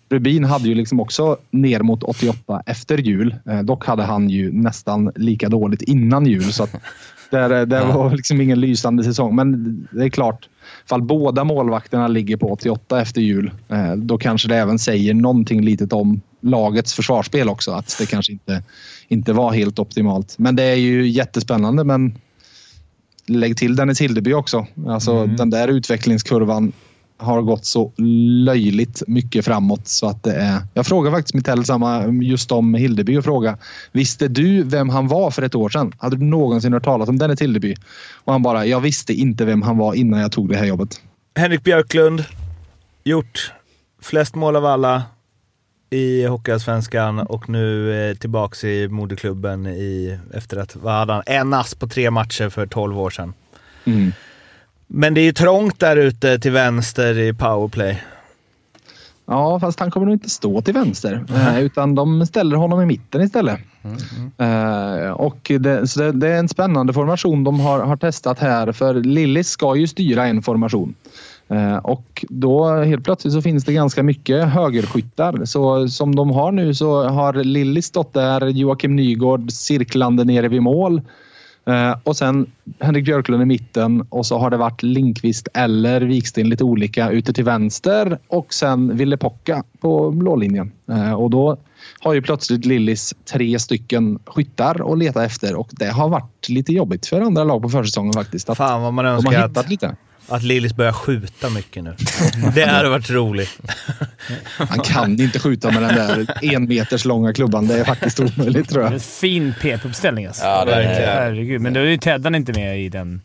Rubin 0.09 0.43
hade 0.43 0.67
ju 0.67 0.75
liksom 0.75 0.99
också 0.99 1.37
ner 1.51 1.79
mot 1.79 2.03
88 2.03 2.61
efter 2.65 2.97
jul. 2.97 3.35
Eh, 3.49 3.61
dock 3.61 3.85
hade 3.85 4.03
han 4.03 4.29
ju 4.29 4.51
nästan 4.51 5.11
lika 5.15 5.49
dåligt 5.49 5.81
innan 5.81 6.25
jul. 6.25 6.53
Så 6.53 6.67
där, 7.31 7.65
där 7.65 7.85
var 7.85 8.15
liksom 8.15 8.41
ingen 8.41 8.59
lysande 8.59 9.03
säsong. 9.03 9.35
Men 9.35 9.87
det 9.91 10.03
är 10.03 10.09
klart, 10.09 10.49
fall 10.89 11.01
båda 11.01 11.43
målvakterna 11.43 12.07
ligger 12.07 12.37
på 12.37 12.51
88 12.51 13.01
efter 13.01 13.21
jul, 13.21 13.51
eh, 13.69 13.95
då 13.95 14.17
kanske 14.17 14.47
det 14.47 14.55
även 14.55 14.79
säger 14.79 15.13
någonting 15.13 15.61
litet 15.61 15.93
om 15.93 16.21
lagets 16.45 16.93
försvarsspel 16.93 17.49
också. 17.49 17.71
Att 17.71 17.95
det 17.99 18.05
kanske 18.05 18.31
inte, 18.31 18.63
inte 19.07 19.33
var 19.33 19.53
helt 19.53 19.79
optimalt. 19.79 20.35
Men 20.37 20.55
det 20.55 20.63
är 20.63 20.75
ju 20.75 21.07
jättespännande. 21.07 21.83
Men 21.83 22.17
lägg 23.27 23.57
till 23.57 23.75
Dennis 23.75 24.01
Hildeby 24.01 24.33
också. 24.33 24.67
Alltså 24.87 25.25
den 25.25 25.49
där 25.49 25.67
utvecklingskurvan 25.67 26.71
har 27.17 27.41
gått 27.41 27.65
så 27.65 27.91
löjligt 28.45 29.03
mycket 29.07 29.45
framåt 29.45 29.87
så 29.87 30.07
att 30.07 30.23
det 30.23 30.33
är... 30.35 30.61
Jag 30.73 30.85
frågade 30.85 31.15
faktiskt 31.15 31.33
Mitell 31.33 31.65
samma 31.65 32.05
just 32.07 32.51
om 32.51 32.73
Hildeby 32.73 33.17
och 33.17 33.23
fråga 33.23 33.57
Visste 33.91 34.27
du 34.27 34.63
vem 34.63 34.89
han 34.89 35.07
var 35.07 35.31
för 35.31 35.41
ett 35.41 35.55
år 35.55 35.69
sedan? 35.69 35.93
Hade 35.97 36.17
du 36.17 36.25
någonsin 36.25 36.73
hört 36.73 36.83
talas 36.83 37.09
om 37.09 37.19
Dennis 37.19 37.41
Hildeby? 37.41 37.75
Och 38.23 38.33
han 38.33 38.43
bara, 38.43 38.65
jag 38.65 38.79
visste 38.79 39.13
inte 39.13 39.45
vem 39.45 39.61
han 39.61 39.77
var 39.77 39.93
innan 39.93 40.19
jag 40.19 40.31
tog 40.31 40.49
det 40.49 40.57
här 40.57 40.65
jobbet. 40.65 41.01
Henrik 41.35 41.63
Björklund, 41.63 42.23
gjort 43.03 43.53
flest 44.01 44.35
mål 44.35 44.55
av 44.55 44.65
alla 44.65 45.03
i 45.89 46.25
Hockeyallsvenskan 46.25 47.19
och 47.19 47.49
nu 47.49 47.93
eh, 48.09 48.15
tillbaks 48.15 48.63
i 48.63 48.87
moderklubben 48.87 49.65
i, 49.67 50.19
efter 50.33 50.57
att, 50.57 50.75
vad 50.75 50.93
hade 50.93 51.13
han? 51.13 51.23
En 51.25 51.53
ass 51.53 51.75
på 51.75 51.87
tre 51.87 52.11
matcher 52.11 52.49
för 52.49 52.65
12 52.67 52.99
år 52.99 53.09
sedan. 53.09 53.33
Mm. 53.85 54.11
Men 54.87 55.13
det 55.13 55.21
är 55.21 55.25
ju 55.25 55.31
trångt 55.31 55.79
där 55.79 55.97
ute 55.97 56.39
till 56.39 56.51
vänster 56.51 57.17
i 57.19 57.33
powerplay. 57.33 58.03
Ja, 59.27 59.59
fast 59.59 59.79
han 59.79 59.91
kommer 59.91 60.05
nog 60.05 60.15
inte 60.15 60.29
stå 60.29 60.61
till 60.61 60.73
vänster. 60.73 61.25
Eh, 61.35 61.59
utan 61.59 61.95
de 61.95 62.25
ställer 62.25 62.55
honom 62.55 62.81
i 62.81 62.85
mitten 62.85 63.21
istället. 63.21 63.59
Eh, 64.37 65.11
och 65.11 65.51
det, 65.59 65.87
så 65.87 65.99
det, 65.99 66.11
det 66.11 66.27
är 66.27 66.39
en 66.39 66.49
spännande 66.49 66.93
formation 66.93 67.43
de 67.43 67.59
har, 67.59 67.79
har 67.79 67.97
testat 67.97 68.39
här. 68.39 68.71
För 68.71 68.93
Lillis 68.93 69.49
ska 69.49 69.75
ju 69.75 69.87
styra 69.87 70.27
en 70.27 70.41
formation. 70.41 70.95
Eh, 71.47 71.77
och 71.77 72.25
då 72.29 72.75
helt 72.83 73.03
plötsligt 73.03 73.33
så 73.33 73.41
finns 73.41 73.65
det 73.65 73.73
ganska 73.73 74.03
mycket 74.03 74.47
högerskyttar. 74.47 75.45
Så 75.45 75.87
som 75.87 76.15
de 76.15 76.31
har 76.31 76.51
nu 76.51 76.73
så 76.73 77.07
har 77.07 77.33
Lillis 77.33 77.85
stått 77.85 78.13
där, 78.13 78.47
Joakim 78.47 78.95
Nygård 78.95 79.51
cirklande 79.51 80.23
nere 80.23 80.47
vid 80.47 80.61
mål. 80.61 81.01
Eh, 81.67 81.97
och 82.03 82.17
sen 82.17 82.51
Henrik 82.79 83.05
Björklund 83.05 83.41
i 83.41 83.45
mitten 83.45 84.01
och 84.09 84.25
så 84.25 84.37
har 84.37 84.49
det 84.49 84.57
varit 84.57 84.83
Linkvist 84.83 85.47
eller 85.53 86.01
Viksten 86.01 86.49
lite 86.49 86.63
olika 86.63 87.09
ute 87.09 87.33
till 87.33 87.43
vänster 87.43 88.19
och 88.27 88.53
sen 88.53 88.97
Ville 88.97 89.17
Pocka 89.17 89.63
på 89.79 90.11
blålinjen. 90.11 90.71
Eh, 90.89 91.13
och 91.13 91.29
då 91.29 91.57
har 91.99 92.13
ju 92.13 92.21
plötsligt 92.21 92.65
Lillis 92.65 93.13
tre 93.33 93.59
stycken 93.59 94.19
skyttar 94.25 94.91
att 94.91 94.97
leta 94.97 95.25
efter 95.25 95.55
och 95.55 95.69
det 95.71 95.89
har 95.89 96.09
varit 96.09 96.49
lite 96.49 96.73
jobbigt 96.73 97.05
för 97.05 97.21
andra 97.21 97.43
lag 97.43 97.61
på 97.61 97.69
försäsongen 97.69 98.13
faktiskt. 98.13 98.49
Att 98.49 98.57
Fan 98.57 98.81
vad 98.81 98.93
man 98.93 99.05
önskar 99.05 99.31
hittat 99.31 99.57
att, 99.57 99.69
lite. 99.69 99.95
Att 100.27 100.44
Lillis 100.44 100.74
börjar 100.74 100.91
skjuta 100.94 101.50
mycket 101.50 101.84
nu. 101.84 101.96
Det 102.55 102.65
hade 102.65 102.89
varit 102.89 103.10
roligt. 103.10 103.60
Han 104.58 104.79
kan 104.79 105.20
inte 105.20 105.39
skjuta 105.39 105.72
med 105.72 105.82
den 105.82 105.96
där 105.96 106.25
en 106.53 106.67
meters 106.67 107.05
långa 107.05 107.34
klubban. 107.34 107.67
Det 107.67 107.79
är 107.79 107.84
faktiskt 107.84 108.20
omöjligt 108.20 108.70
tror 108.70 108.82
Det 108.82 108.88
är 108.88 108.91
jag. 108.91 108.94
en 108.94 109.00
fin 109.00 109.53
PP-uppställning 109.62 110.25
alltså. 110.25 110.44
Ja, 110.46 110.66
det 110.66 110.74
är 110.74 111.01
det. 111.01 111.05
Herregud. 111.07 111.61
Men 111.61 111.74
då 111.74 111.79
är 111.79 111.83
ju 111.85 111.98
Teddan 111.98 112.35
inte 112.35 112.53
med 112.53 112.81
i 112.81 112.90
den. 112.90 113.22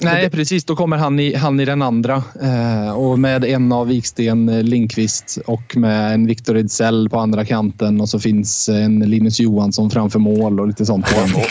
Nej, 0.00 0.30
precis. 0.30 0.64
Då 0.64 0.76
kommer 0.76 0.96
han 0.96 1.20
i, 1.20 1.34
han 1.34 1.60
i 1.60 1.64
den 1.64 1.82
andra. 1.82 2.22
Eh, 2.42 2.90
och 2.90 3.18
med 3.18 3.44
en 3.44 3.72
av 3.72 3.86
Viksten 3.86 4.48
eh, 4.48 4.62
Linkvist 4.62 5.38
och 5.46 5.76
med 5.76 6.14
en 6.14 6.26
Victor 6.26 6.56
Ejdsell 6.56 7.08
på 7.08 7.18
andra 7.18 7.44
kanten 7.44 8.00
och 8.00 8.08
så 8.08 8.18
finns 8.18 8.68
en 8.68 8.98
Linus 8.98 9.40
Johansson 9.40 9.90
framför 9.90 10.18
mål 10.18 10.60
och 10.60 10.66
lite 10.66 10.86
sånt. 10.86 11.06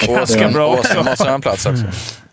Ganska 0.08 0.50
bra 0.50 0.74
också. 0.74 1.04
Måste 1.04 1.24
ha 1.24 1.36
en 1.36 1.42
plats 1.42 1.66
också. 1.66 1.84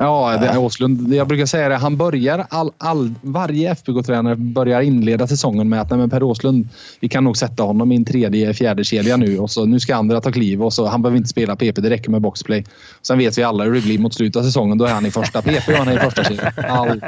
Ja, 0.01 0.39
det 0.41 0.47
är 0.47 0.59
Åslund. 0.59 1.15
Jag 1.15 1.29
brukar 1.29 1.47
säga 1.47 1.69
det. 1.69 1.77
Han 1.77 1.97
börjar 1.97 2.47
all, 2.51 2.71
all, 2.79 3.15
varje 3.23 3.71
FBK-tränare 3.71 4.37
börjar 4.37 4.81
inleda 4.81 5.27
säsongen 5.27 5.69
med 5.69 5.81
att 5.81 5.91
nej, 5.91 5.99
men 5.99 6.11
Per 6.11 6.23
Åslund, 6.23 6.69
vi 7.01 7.09
kan 7.09 7.25
nog 7.25 7.37
sätta 7.37 7.63
honom 7.63 7.93
i 7.93 7.97
en 7.97 8.05
tredje, 8.05 8.55
fjärde 8.55 8.85
kedja 8.85 9.17
nu 9.17 9.39
och 9.39 9.51
så 9.51 9.65
nu 9.65 9.81
ska 9.81 9.97
andra 9.97 10.21
ta 10.21 10.33
kliv 10.33 10.63
och 10.63 10.73
så 10.73 10.87
han 10.87 11.03
behöver 11.03 11.17
inte 11.17 11.29
spela 11.29 11.57
PP. 11.57 11.81
Det 11.81 11.91
räcker 11.91 12.11
med 12.11 12.21
boxplay. 12.21 12.65
Sen 13.03 13.19
vet 13.19 13.39
vi 13.39 13.43
alla 13.43 13.65
hur 13.65 13.75
det 13.75 13.81
blir 13.81 13.99
mot 13.99 14.15
slutet 14.15 14.37
av 14.37 14.45
säsongen. 14.45 14.79
Då 14.79 14.85
är 14.85 14.93
han 14.93 15.07
i 15.07 15.11
första 15.11 15.43
PP 15.43 15.81
och 15.81 15.87
han 15.89 15.97
är 15.97 16.01
i 16.01 16.11
första 16.11 16.25
kedjan. 16.25 16.53
Alltid. 16.69 17.03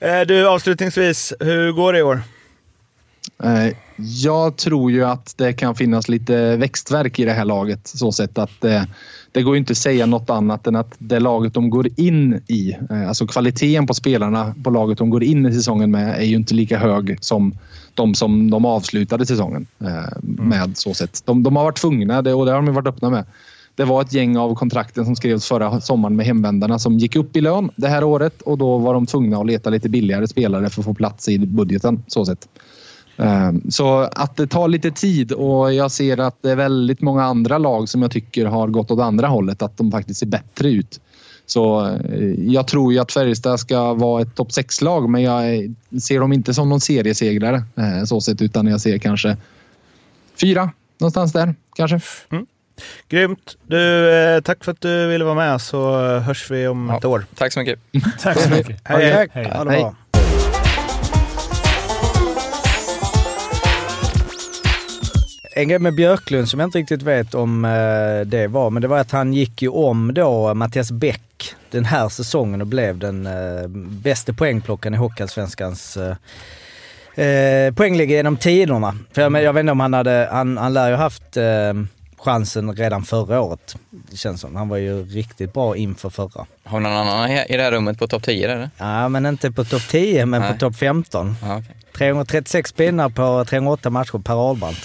Eh, 0.00 0.20
Du, 0.20 0.48
avslutningsvis, 0.48 1.32
hur 1.40 1.72
går 1.72 1.92
det 1.92 1.98
i 1.98 2.02
år? 2.02 2.22
Eh, 3.42 3.74
Jag 3.96 4.56
tror 4.56 4.90
ju 4.90 5.04
att 5.04 5.34
det 5.36 5.52
kan 5.52 5.74
finnas 5.74 6.08
lite 6.08 6.56
växtverk 6.56 7.18
i 7.18 7.24
det 7.24 7.32
här 7.32 7.44
laget. 7.44 7.80
Så 7.88 8.12
sätt 8.12 8.38
att 8.38 8.64
eh, 8.64 8.82
det 9.32 9.42
går 9.42 9.54
ju 9.54 9.58
inte 9.58 9.70
att 9.72 9.76
säga 9.78 10.06
något 10.06 10.30
annat 10.30 10.66
än 10.66 10.76
att 10.76 10.94
det 10.98 11.20
laget 11.20 11.54
de 11.54 11.70
går 11.70 11.88
in 11.96 12.34
i, 12.46 12.76
alltså 13.08 13.26
kvaliteten 13.26 13.86
på 13.86 13.94
spelarna 13.94 14.54
på 14.64 14.70
laget 14.70 14.98
de 14.98 15.10
går 15.10 15.24
in 15.24 15.46
i 15.46 15.52
säsongen 15.54 15.90
med 15.90 16.18
är 16.20 16.24
ju 16.24 16.36
inte 16.36 16.54
lika 16.54 16.78
hög 16.78 17.18
som 17.20 17.58
de 17.94 18.14
som 18.14 18.50
de 18.50 18.64
avslutade 18.64 19.26
säsongen 19.26 19.66
eh, 19.80 20.18
med. 20.22 20.76
så 20.78 20.94
sätt. 20.94 21.22
De, 21.24 21.42
de 21.42 21.56
har 21.56 21.64
varit 21.64 21.76
tvungna 21.76 22.18
och 22.18 22.24
det 22.24 22.30
har 22.30 22.62
de 22.62 22.74
varit 22.74 22.86
öppna 22.86 23.10
med. 23.10 23.24
Det 23.80 23.86
var 23.86 24.02
ett 24.02 24.12
gäng 24.12 24.36
av 24.36 24.54
kontrakten 24.54 25.04
som 25.04 25.16
skrevs 25.16 25.46
förra 25.46 25.80
sommaren 25.80 26.16
med 26.16 26.26
hemvändarna 26.26 26.78
som 26.78 26.98
gick 26.98 27.16
upp 27.16 27.36
i 27.36 27.40
lön 27.40 27.70
det 27.76 27.88
här 27.88 28.04
året 28.04 28.42
och 28.42 28.58
då 28.58 28.78
var 28.78 28.94
de 28.94 29.06
tvungna 29.06 29.38
att 29.38 29.46
leta 29.46 29.70
lite 29.70 29.88
billigare 29.88 30.28
spelare 30.28 30.70
för 30.70 30.80
att 30.80 30.84
få 30.84 30.94
plats 30.94 31.28
i 31.28 31.38
budgeten. 31.38 32.04
Så 32.06 32.26
sett. 32.26 32.48
Ehm, 33.16 33.70
så 33.70 33.98
att 33.98 34.36
det 34.36 34.46
tar 34.46 34.68
lite 34.68 34.90
tid 34.90 35.32
och 35.32 35.74
jag 35.74 35.90
ser 35.90 36.20
att 36.20 36.42
det 36.42 36.50
är 36.50 36.56
väldigt 36.56 37.00
många 37.00 37.24
andra 37.24 37.58
lag 37.58 37.88
som 37.88 38.02
jag 38.02 38.10
tycker 38.10 38.46
har 38.46 38.68
gått 38.68 38.90
åt 38.90 39.00
andra 39.00 39.26
hållet. 39.26 39.62
Att 39.62 39.76
de 39.76 39.90
faktiskt 39.90 40.20
ser 40.20 40.26
bättre 40.26 40.70
ut. 40.70 41.00
Så 41.46 41.86
eh, 41.86 42.30
jag 42.38 42.68
tror 42.68 42.92
ju 42.92 42.98
att 42.98 43.12
Färjestad 43.12 43.60
ska 43.60 43.94
vara 43.94 44.22
ett 44.22 44.34
topp 44.34 44.48
6-lag 44.48 45.10
men 45.10 45.22
jag 45.22 45.74
ser 46.02 46.20
dem 46.20 46.32
inte 46.32 46.54
som 46.54 46.68
någon 46.68 46.80
seriesegrare 46.80 47.62
eh, 47.76 48.04
så 48.04 48.20
sett 48.20 48.42
utan 48.42 48.66
jag 48.66 48.80
ser 48.80 48.98
kanske 48.98 49.36
fyra 50.40 50.70
någonstans 50.98 51.32
där 51.32 51.54
kanske. 51.76 52.00
Mm. 52.30 52.46
Grymt. 53.08 53.56
Du, 53.66 54.10
eh, 54.14 54.40
tack 54.40 54.64
för 54.64 54.72
att 54.72 54.80
du 54.80 55.06
ville 55.06 55.24
vara 55.24 55.34
med 55.34 55.60
så 55.60 56.06
eh, 56.14 56.22
hörs 56.22 56.50
vi 56.50 56.66
om 56.66 56.88
Ja. 56.90 56.98
ett 56.98 57.04
år. 57.04 57.24
Tack 57.34 57.52
så 57.52 57.60
mycket. 57.60 57.78
Tack 58.22 58.38
så 58.40 58.50
mycket. 58.50 58.80
Hej, 58.84 59.04
hej. 59.10 59.28
Hej. 59.32 59.44
Hej. 59.54 59.64
bra. 59.64 59.94
En 65.52 65.68
grej 65.68 65.78
med 65.78 65.94
Björklund 65.94 66.48
som 66.48 66.60
jag 66.60 66.66
inte 66.66 66.78
riktigt 66.78 67.02
vet 67.02 67.34
om 67.34 67.64
eh, 67.64 67.70
det 68.26 68.46
var, 68.46 68.70
men 68.70 68.82
det 68.82 68.88
var 68.88 68.98
att 68.98 69.10
han 69.10 69.32
gick 69.34 69.62
ju 69.62 69.68
om 69.68 70.14
då 70.14 70.54
Mattias 70.54 70.90
Bäck 70.92 71.54
den 71.70 71.84
här 71.84 72.08
säsongen 72.08 72.60
och 72.60 72.66
blev 72.66 72.98
den 72.98 73.26
eh, 73.26 73.68
bästa 74.02 74.32
poängplockaren 74.32 74.94
i 74.94 74.96
Hockeyallsvenskans 74.96 75.96
eh, 75.96 77.24
eh, 77.26 77.74
poängliga 77.74 78.16
genom 78.16 78.36
tiderna. 78.36 78.94
För 79.12 79.22
jag, 79.22 79.42
jag 79.42 79.52
vet 79.52 79.60
inte 79.60 79.72
om 79.72 79.80
han 79.80 79.94
hade, 79.94 80.28
han, 80.32 80.56
han 80.58 80.72
lär 80.74 80.90
ju 80.90 80.96
haft 80.96 81.36
eh, 81.36 81.72
chansen 82.24 82.76
redan 82.76 83.02
förra 83.02 83.40
året. 83.40 83.76
Det 83.90 84.16
känns 84.16 84.40
som. 84.40 84.56
Han 84.56 84.68
var 84.68 84.76
ju 84.76 85.04
riktigt 85.04 85.52
bra 85.52 85.76
inför 85.76 86.10
förra. 86.10 86.46
Har 86.64 86.78
vi 86.78 86.82
någon 86.84 86.92
annan 86.92 87.30
i 87.30 87.56
det 87.56 87.62
här 87.62 87.72
rummet 87.72 87.98
på 87.98 88.06
topp 88.08 88.22
10 88.22 88.50
eller? 88.52 88.70
Ja, 88.78 89.08
men 89.08 89.26
inte 89.26 89.50
på 89.52 89.64
topp 89.64 89.82
10, 89.90 90.26
men 90.26 90.40
Nej. 90.40 90.52
på 90.52 90.58
topp 90.58 90.76
15. 90.76 91.36
Ja, 91.42 91.56
okej. 91.58 91.76
336 91.96 92.72
pinnar 92.72 93.08
på 93.08 93.44
308 93.44 93.90
matcher 93.90 94.18
per 94.18 94.48
Ahlbrant. 94.50 94.78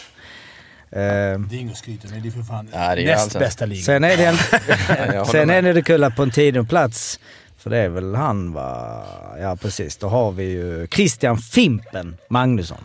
Eh, 0.91 0.99
Det 0.99 1.55
är 1.55 1.59
inget 1.59 1.71
att 1.71 1.77
skryta 1.77 2.07
med. 2.07 2.21
Det 2.23 2.29
är 2.29 2.31
för 2.31 2.41
fan 2.43 2.69
Ja, 2.73 2.79
det 2.79 2.85
är 2.85 2.97
ju 2.97 3.05
näst 3.05 3.23
alltså- 3.23 3.39
bästa 3.39 3.65
ligan. 3.65 3.83
sen 3.83 4.03
är 4.03 4.17
det, 4.17 4.25
en, 4.25 5.25
sen 5.25 5.49
är 5.49 5.73
det 5.73 5.81
kul 5.81 6.03
att 6.03 6.15
på 6.15 6.23
en 6.23 6.31
tionde 6.31 6.63
plats, 6.63 7.19
för 7.57 7.69
det 7.69 7.77
är 7.77 7.89
väl 7.89 8.15
han 8.15 8.53
va? 8.53 9.03
Ja 9.41 9.55
precis, 9.55 9.97
då 9.97 10.07
har 10.07 10.31
vi 10.31 10.43
ju 10.43 10.87
Christian 10.91 11.37
Fimpen 11.37 12.17
Magnusson. 12.29 12.77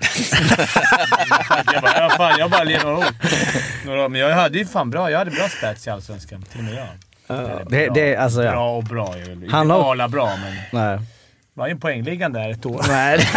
Jag 1.72 1.82
bara, 1.82 1.98
ja, 1.98 2.10
fan, 2.16 2.38
jag 2.38 2.50
bara 2.50 2.64
lever 2.64 2.92
år. 2.94 4.08
Men 4.08 4.20
jag 4.20 4.34
hade 4.34 4.58
ju 4.58 4.66
fan 4.66 4.90
bra, 4.90 5.10
jag 5.10 5.18
hade 5.18 5.30
bra 5.30 5.48
stats 5.48 5.86
i 5.86 5.90
Allsvenskan. 5.90 6.42
Till 6.42 6.58
och 6.58 6.64
med 6.64 6.74
jag. 6.74 6.86
Eller 7.38 7.64
Det, 7.70 7.86
bra. 7.86 7.94
det, 7.94 8.16
alltså 8.16 8.42
ja. 8.44 8.50
Bra 8.52 8.76
och 8.76 8.84
bra. 8.84 9.14
är 9.14 9.18
väl- 9.18 9.48
Han 9.50 9.62
Inte 9.62 9.74
har- 9.74 9.90
ala 9.92 10.08
bra, 10.08 10.36
men 10.36 10.56
Nej. 10.72 10.98
var 11.54 11.66
ju 11.66 11.70
en 11.70 11.80
poängligan 11.80 12.32
där 12.32 12.50
ett 12.50 12.66
år. 12.66 12.84
Nej. 12.88 13.20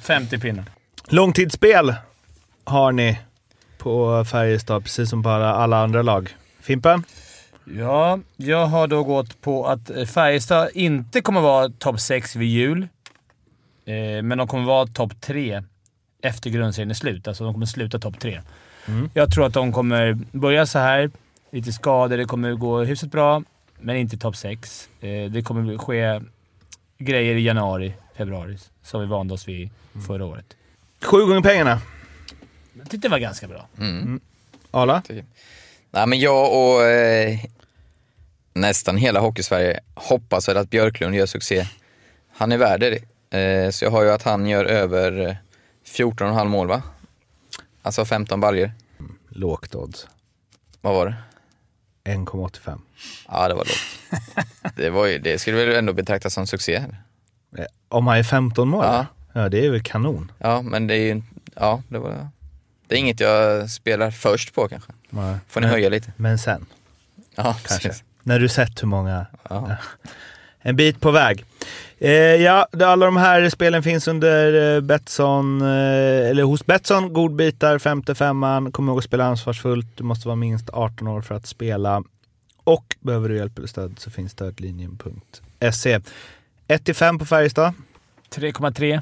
50 0.00 0.38
pinnar. 0.38 0.64
Långtidsspel 1.08 1.94
har 2.64 2.92
ni. 2.92 3.18
på 3.78 4.24
Färjestad, 4.24 4.82
precis 4.84 5.10
som 5.10 5.22
på 5.22 5.28
alla, 5.30 5.76
andra 5.82 6.02
lag. 6.02 6.36
Fimpen? 6.60 7.04
Ja, 7.76 8.18
jag 8.36 8.66
har 8.66 8.86
då 8.86 9.02
gått 9.04 9.40
på 9.40 9.66
att 9.66 9.90
Färjestad 10.14 10.68
inte 10.74 11.20
kommer 11.20 11.40
vara 11.40 11.68
topp 11.68 12.00
6 12.00 12.36
vid 12.36 12.48
jul. 12.48 12.88
Eh, 13.86 14.22
men 14.22 14.38
de 14.38 14.48
kommer 14.48 14.64
vara 14.64 14.86
topp 14.86 15.20
3 15.20 15.62
efter 16.22 16.50
grundserien 16.50 16.90
är 16.90 16.94
slut. 16.94 17.28
Alltså 17.28 17.44
de 17.44 17.52
kommer 17.52 17.66
sluta 17.66 17.98
topp 17.98 18.18
3. 18.20 18.42
Jag 19.14 19.32
tror 19.32 19.46
att 19.46 19.52
de 19.54 19.72
kommer 19.72 20.18
börja 20.32 20.66
så 20.66 20.78
här. 20.78 21.10
Lite 21.52 21.72
skador, 21.72 22.16
det 22.16 22.24
kommer 22.24 22.52
gå 22.52 22.84
hyfsat 22.84 23.10
bra, 23.10 23.42
men 23.80 23.96
inte 23.96 24.16
topp 24.16 24.36
6. 24.36 24.88
Eh, 25.00 25.30
det 25.30 25.42
kommer 25.42 25.78
ske 25.78 26.20
grejer 26.98 27.34
i 27.34 27.40
januari, 27.42 27.94
februari, 28.16 28.58
som 28.82 29.00
vi 29.00 29.06
vande 29.06 29.34
oss 29.34 29.48
vid 29.48 29.70
förra 30.06 30.24
året. 30.24 30.56
Sju 31.04 31.26
gånger 31.26 31.40
pengarna. 31.40 31.80
Jag 32.78 32.90
tyckte 32.90 33.08
det 33.08 33.12
var 33.12 33.18
ganska 33.18 33.48
bra. 33.48 33.68
Arla? 34.70 35.02
Nej, 35.90 36.06
men 36.06 36.18
jag 36.18 36.52
och 36.52 36.84
eh, 36.84 37.38
nästan 38.52 38.96
hela 38.96 39.20
Hockeysverige 39.20 39.80
hoppas 39.94 40.48
väl 40.48 40.56
att 40.56 40.70
Björklund 40.70 41.14
gör 41.14 41.26
succé. 41.26 41.66
Han 42.36 42.52
är 42.52 42.58
värd 42.58 42.80
det. 42.80 42.98
Eh, 43.30 43.70
så 43.70 43.84
jag 43.84 43.90
har 43.90 44.02
ju 44.02 44.10
att 44.10 44.22
han 44.22 44.46
gör 44.46 44.64
över 44.64 45.28
eh, 45.28 45.34
14,5 45.86 46.44
mål 46.44 46.66
va? 46.68 46.82
Alltså 47.82 48.04
15 48.04 48.40
baljor. 48.40 48.72
Lågt 49.28 49.74
odds. 49.74 50.06
Vad 50.80 50.94
var 50.94 51.06
det? 51.06 51.16
1,85. 52.12 52.80
Ja, 53.28 53.48
det 53.48 53.54
var 53.54 53.64
lågt. 53.64 54.22
Det, 54.76 54.90
var 54.90 55.06
ju, 55.06 55.18
det 55.18 55.38
skulle 55.38 55.64
väl 55.64 55.76
ändå 55.76 55.92
betraktas 55.92 56.34
som 56.34 56.46
succé? 56.46 56.74
eller? 56.74 57.02
Eh, 57.58 57.64
Om 57.88 58.06
han 58.06 58.18
är 58.18 58.22
15 58.22 58.68
mål? 58.68 58.84
Ja. 58.84 59.06
ja, 59.32 59.48
det 59.48 59.66
är 59.66 59.70
väl 59.70 59.82
kanon. 59.82 60.32
Ja, 60.38 60.62
men 60.62 60.86
det 60.86 60.94
är 60.94 61.14
ju... 61.14 61.22
Ja, 61.54 61.82
det 61.88 61.98
var... 61.98 62.28
Det 62.86 62.94
är 62.94 62.98
inget 62.98 63.20
jag 63.20 63.70
spelar 63.70 64.10
först 64.10 64.54
på 64.54 64.68
kanske. 64.68 64.92
Nej. 65.10 65.36
Får 65.48 65.60
ni 65.60 65.66
höja 65.66 65.88
lite? 65.88 66.12
Men 66.16 66.38
sen, 66.38 66.66
Ja, 67.34 67.42
kanske. 67.42 67.68
precis. 67.88 68.04
När 68.22 68.38
du 68.40 68.48
sett 68.48 68.82
hur 68.82 68.88
många... 68.88 69.26
Ja. 69.48 69.76
En 70.60 70.76
bit 70.76 71.00
på 71.00 71.10
väg. 71.10 71.44
Eh, 71.98 72.10
ja, 72.12 72.66
det- 72.72 72.86
alla 72.88 73.06
de 73.06 73.16
här 73.16 73.48
spelen 73.48 73.82
finns 73.82 74.08
under 74.08 74.74
eh, 74.76 74.80
Betsson, 74.80 75.60
eh, 75.62 76.30
eller 76.30 76.42
hos 76.42 76.66
Betsson. 76.66 77.12
Godbitar, 77.12 77.78
femte 77.78 78.14
femman. 78.14 78.72
Kom 78.72 78.88
ihåg 78.88 78.98
att 78.98 79.04
spela 79.04 79.24
ansvarsfullt. 79.24 79.86
Du 79.96 80.04
måste 80.04 80.28
vara 80.28 80.36
minst 80.36 80.70
18 80.70 81.08
år 81.08 81.22
för 81.22 81.34
att 81.34 81.46
spela. 81.46 82.02
Och 82.64 82.96
behöver 83.00 83.28
du 83.28 83.36
hjälp 83.36 83.58
eller 83.58 83.68
stöd 83.68 83.94
så 83.98 84.10
finns 84.10 84.32
stödlinjen.se. 84.32 86.00
1-5 86.68 87.18
på 87.18 87.24
Färjestad. 87.24 87.72
3,3. 88.30 89.00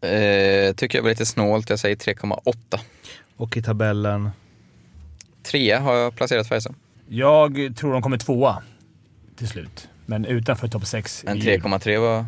Eh, 0.00 0.74
tycker 0.74 0.98
jag 0.98 1.02
var 1.02 1.10
lite 1.10 1.26
snålt. 1.26 1.70
Jag 1.70 1.78
säger 1.78 1.96
3,8. 1.96 2.80
Och 3.36 3.56
i 3.56 3.62
tabellen. 3.62 4.30
Trea 5.42 5.80
har 5.80 5.94
jag 5.94 6.16
placerat 6.16 6.48
Färjestad. 6.48 6.74
Jag 7.08 7.74
tror 7.76 7.92
de 7.92 8.02
kommer 8.02 8.18
tvåa 8.18 8.62
till 9.36 9.48
slut, 9.48 9.88
men 10.06 10.24
utanför 10.24 10.68
topp 10.68 10.86
6. 10.86 11.22
Men 11.26 11.38
3,3 11.40 11.98
var 12.00 12.26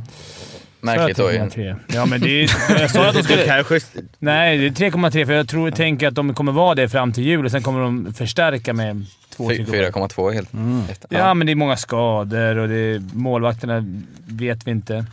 märkligt 0.81 1.17
då. 1.17 1.33
ju. 1.33 1.39
3,3. 1.39 1.77
Ja, 1.95 2.07
men 2.07 2.21
det 2.21 2.45
är... 2.45 2.51
Jag 2.81 2.91
sa 2.91 3.09
att 3.09 3.15
de 3.15 3.23
skulle... 3.23 3.45
Kanske... 3.45 3.81
Nej, 4.19 4.59
det 4.59 4.67
är 4.87 4.91
3,3 4.91 5.27
för 5.27 5.33
jag 5.33 5.49
tror, 5.49 5.71
tänker 5.71 6.09
att 6.09 6.15
de 6.15 6.35
kommer 6.35 6.53
vara 6.53 6.75
det 6.75 6.89
fram 6.89 7.13
till 7.13 7.25
jul 7.25 7.45
och 7.45 7.51
sen 7.51 7.63
kommer 7.63 7.81
de 7.81 8.15
förstärka 8.15 8.73
med 8.73 9.07
2 9.31 9.51
Fy- 9.51 9.65
4,2 9.65 10.33
helt 10.33 10.49
efter. 10.91 11.09
Ja, 11.19 11.35
men 11.35 11.47
det 11.47 11.53
är 11.53 11.55
många 11.57 11.77
skador 11.77 12.57
och 12.57 12.69
det 12.69 12.75
är, 12.77 13.03
målvakterna 13.15 13.85
vet 14.27 14.67
vi 14.67 14.71
inte. 14.71 15.07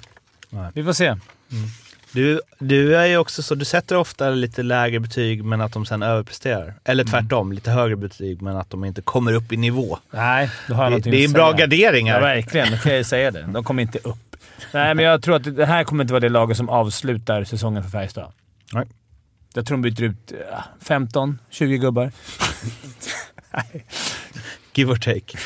Nej. 0.49 0.71
Vi 0.73 0.83
får 0.83 0.93
se. 0.93 1.15
Du, 2.13 2.41
du 2.59 2.95
är 2.95 3.05
ju 3.05 3.17
också 3.17 3.43
så, 3.43 3.55
du 3.55 3.65
sätter 3.65 3.95
ofta 3.95 4.29
lite 4.29 4.63
lägre 4.63 4.99
betyg 4.99 5.43
men 5.43 5.61
att 5.61 5.73
de 5.73 5.85
sen 5.85 6.03
överpresterar. 6.03 6.73
Eller 6.83 7.03
tvärtom, 7.03 7.51
lite 7.53 7.71
högre 7.71 7.95
betyg 7.95 8.41
men 8.41 8.57
att 8.57 8.69
de 8.69 8.85
inte 8.85 9.01
kommer 9.01 9.33
upp 9.33 9.51
i 9.51 9.57
nivå. 9.57 9.97
Nej, 10.11 10.49
då 10.67 10.73
har 10.73 10.83
jag 10.91 11.01
Det, 11.03 11.09
det 11.11 11.17
är 11.17 11.25
en 11.25 11.31
bra 11.33 11.51
gardering 11.51 12.07
Ja, 12.07 12.13
här. 12.13 12.21
verkligen. 12.21 12.71
Då 12.71 12.77
kan 12.77 12.91
jag 12.91 12.97
ju 12.99 13.03
säga 13.03 13.31
det. 13.31 13.41
De 13.41 13.63
kommer 13.63 13.81
inte 13.81 13.99
upp. 13.99 14.35
Nej, 14.71 14.95
men 14.95 15.05
jag 15.05 15.23
tror 15.23 15.35
att 15.35 15.55
det 15.55 15.65
här 15.65 15.83
kommer 15.83 16.03
inte 16.03 16.13
vara 16.13 16.19
det 16.21 16.29
laget 16.29 16.57
som 16.57 16.69
avslutar 16.69 17.43
säsongen 17.43 17.83
för 17.83 17.89
Färjestad. 17.89 18.31
Nej. 18.73 18.85
Jag 19.53 19.65
tror 19.65 19.77
de 19.77 19.81
byter 19.81 20.03
ut 20.03 20.33
ja, 20.51 20.63
15, 20.81 21.39
20 21.49 21.77
gubbar. 21.77 22.11
Give 24.73 24.91
or 24.91 24.95
take. 24.95 25.37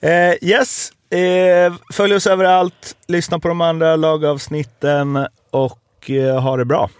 eh, 0.00 0.34
yes, 0.42 0.92
eh, 1.12 1.72
följ 1.92 2.14
oss 2.14 2.26
överallt, 2.26 2.96
lyssna 3.06 3.38
på 3.38 3.48
de 3.48 3.60
andra 3.60 3.96
lagavsnitten 3.96 5.26
och 5.50 6.10
eh, 6.10 6.40
ha 6.40 6.56
det 6.56 6.64
bra. 6.64 6.90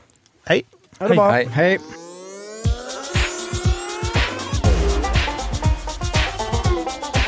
Hej! 0.47 0.63
Ha 0.99 1.09
det 1.09 1.15
bra. 1.15 1.31
Hej. 1.31 1.49
Hej. 1.53 1.79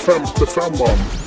Femte 0.07 0.47
femman. 0.47 1.24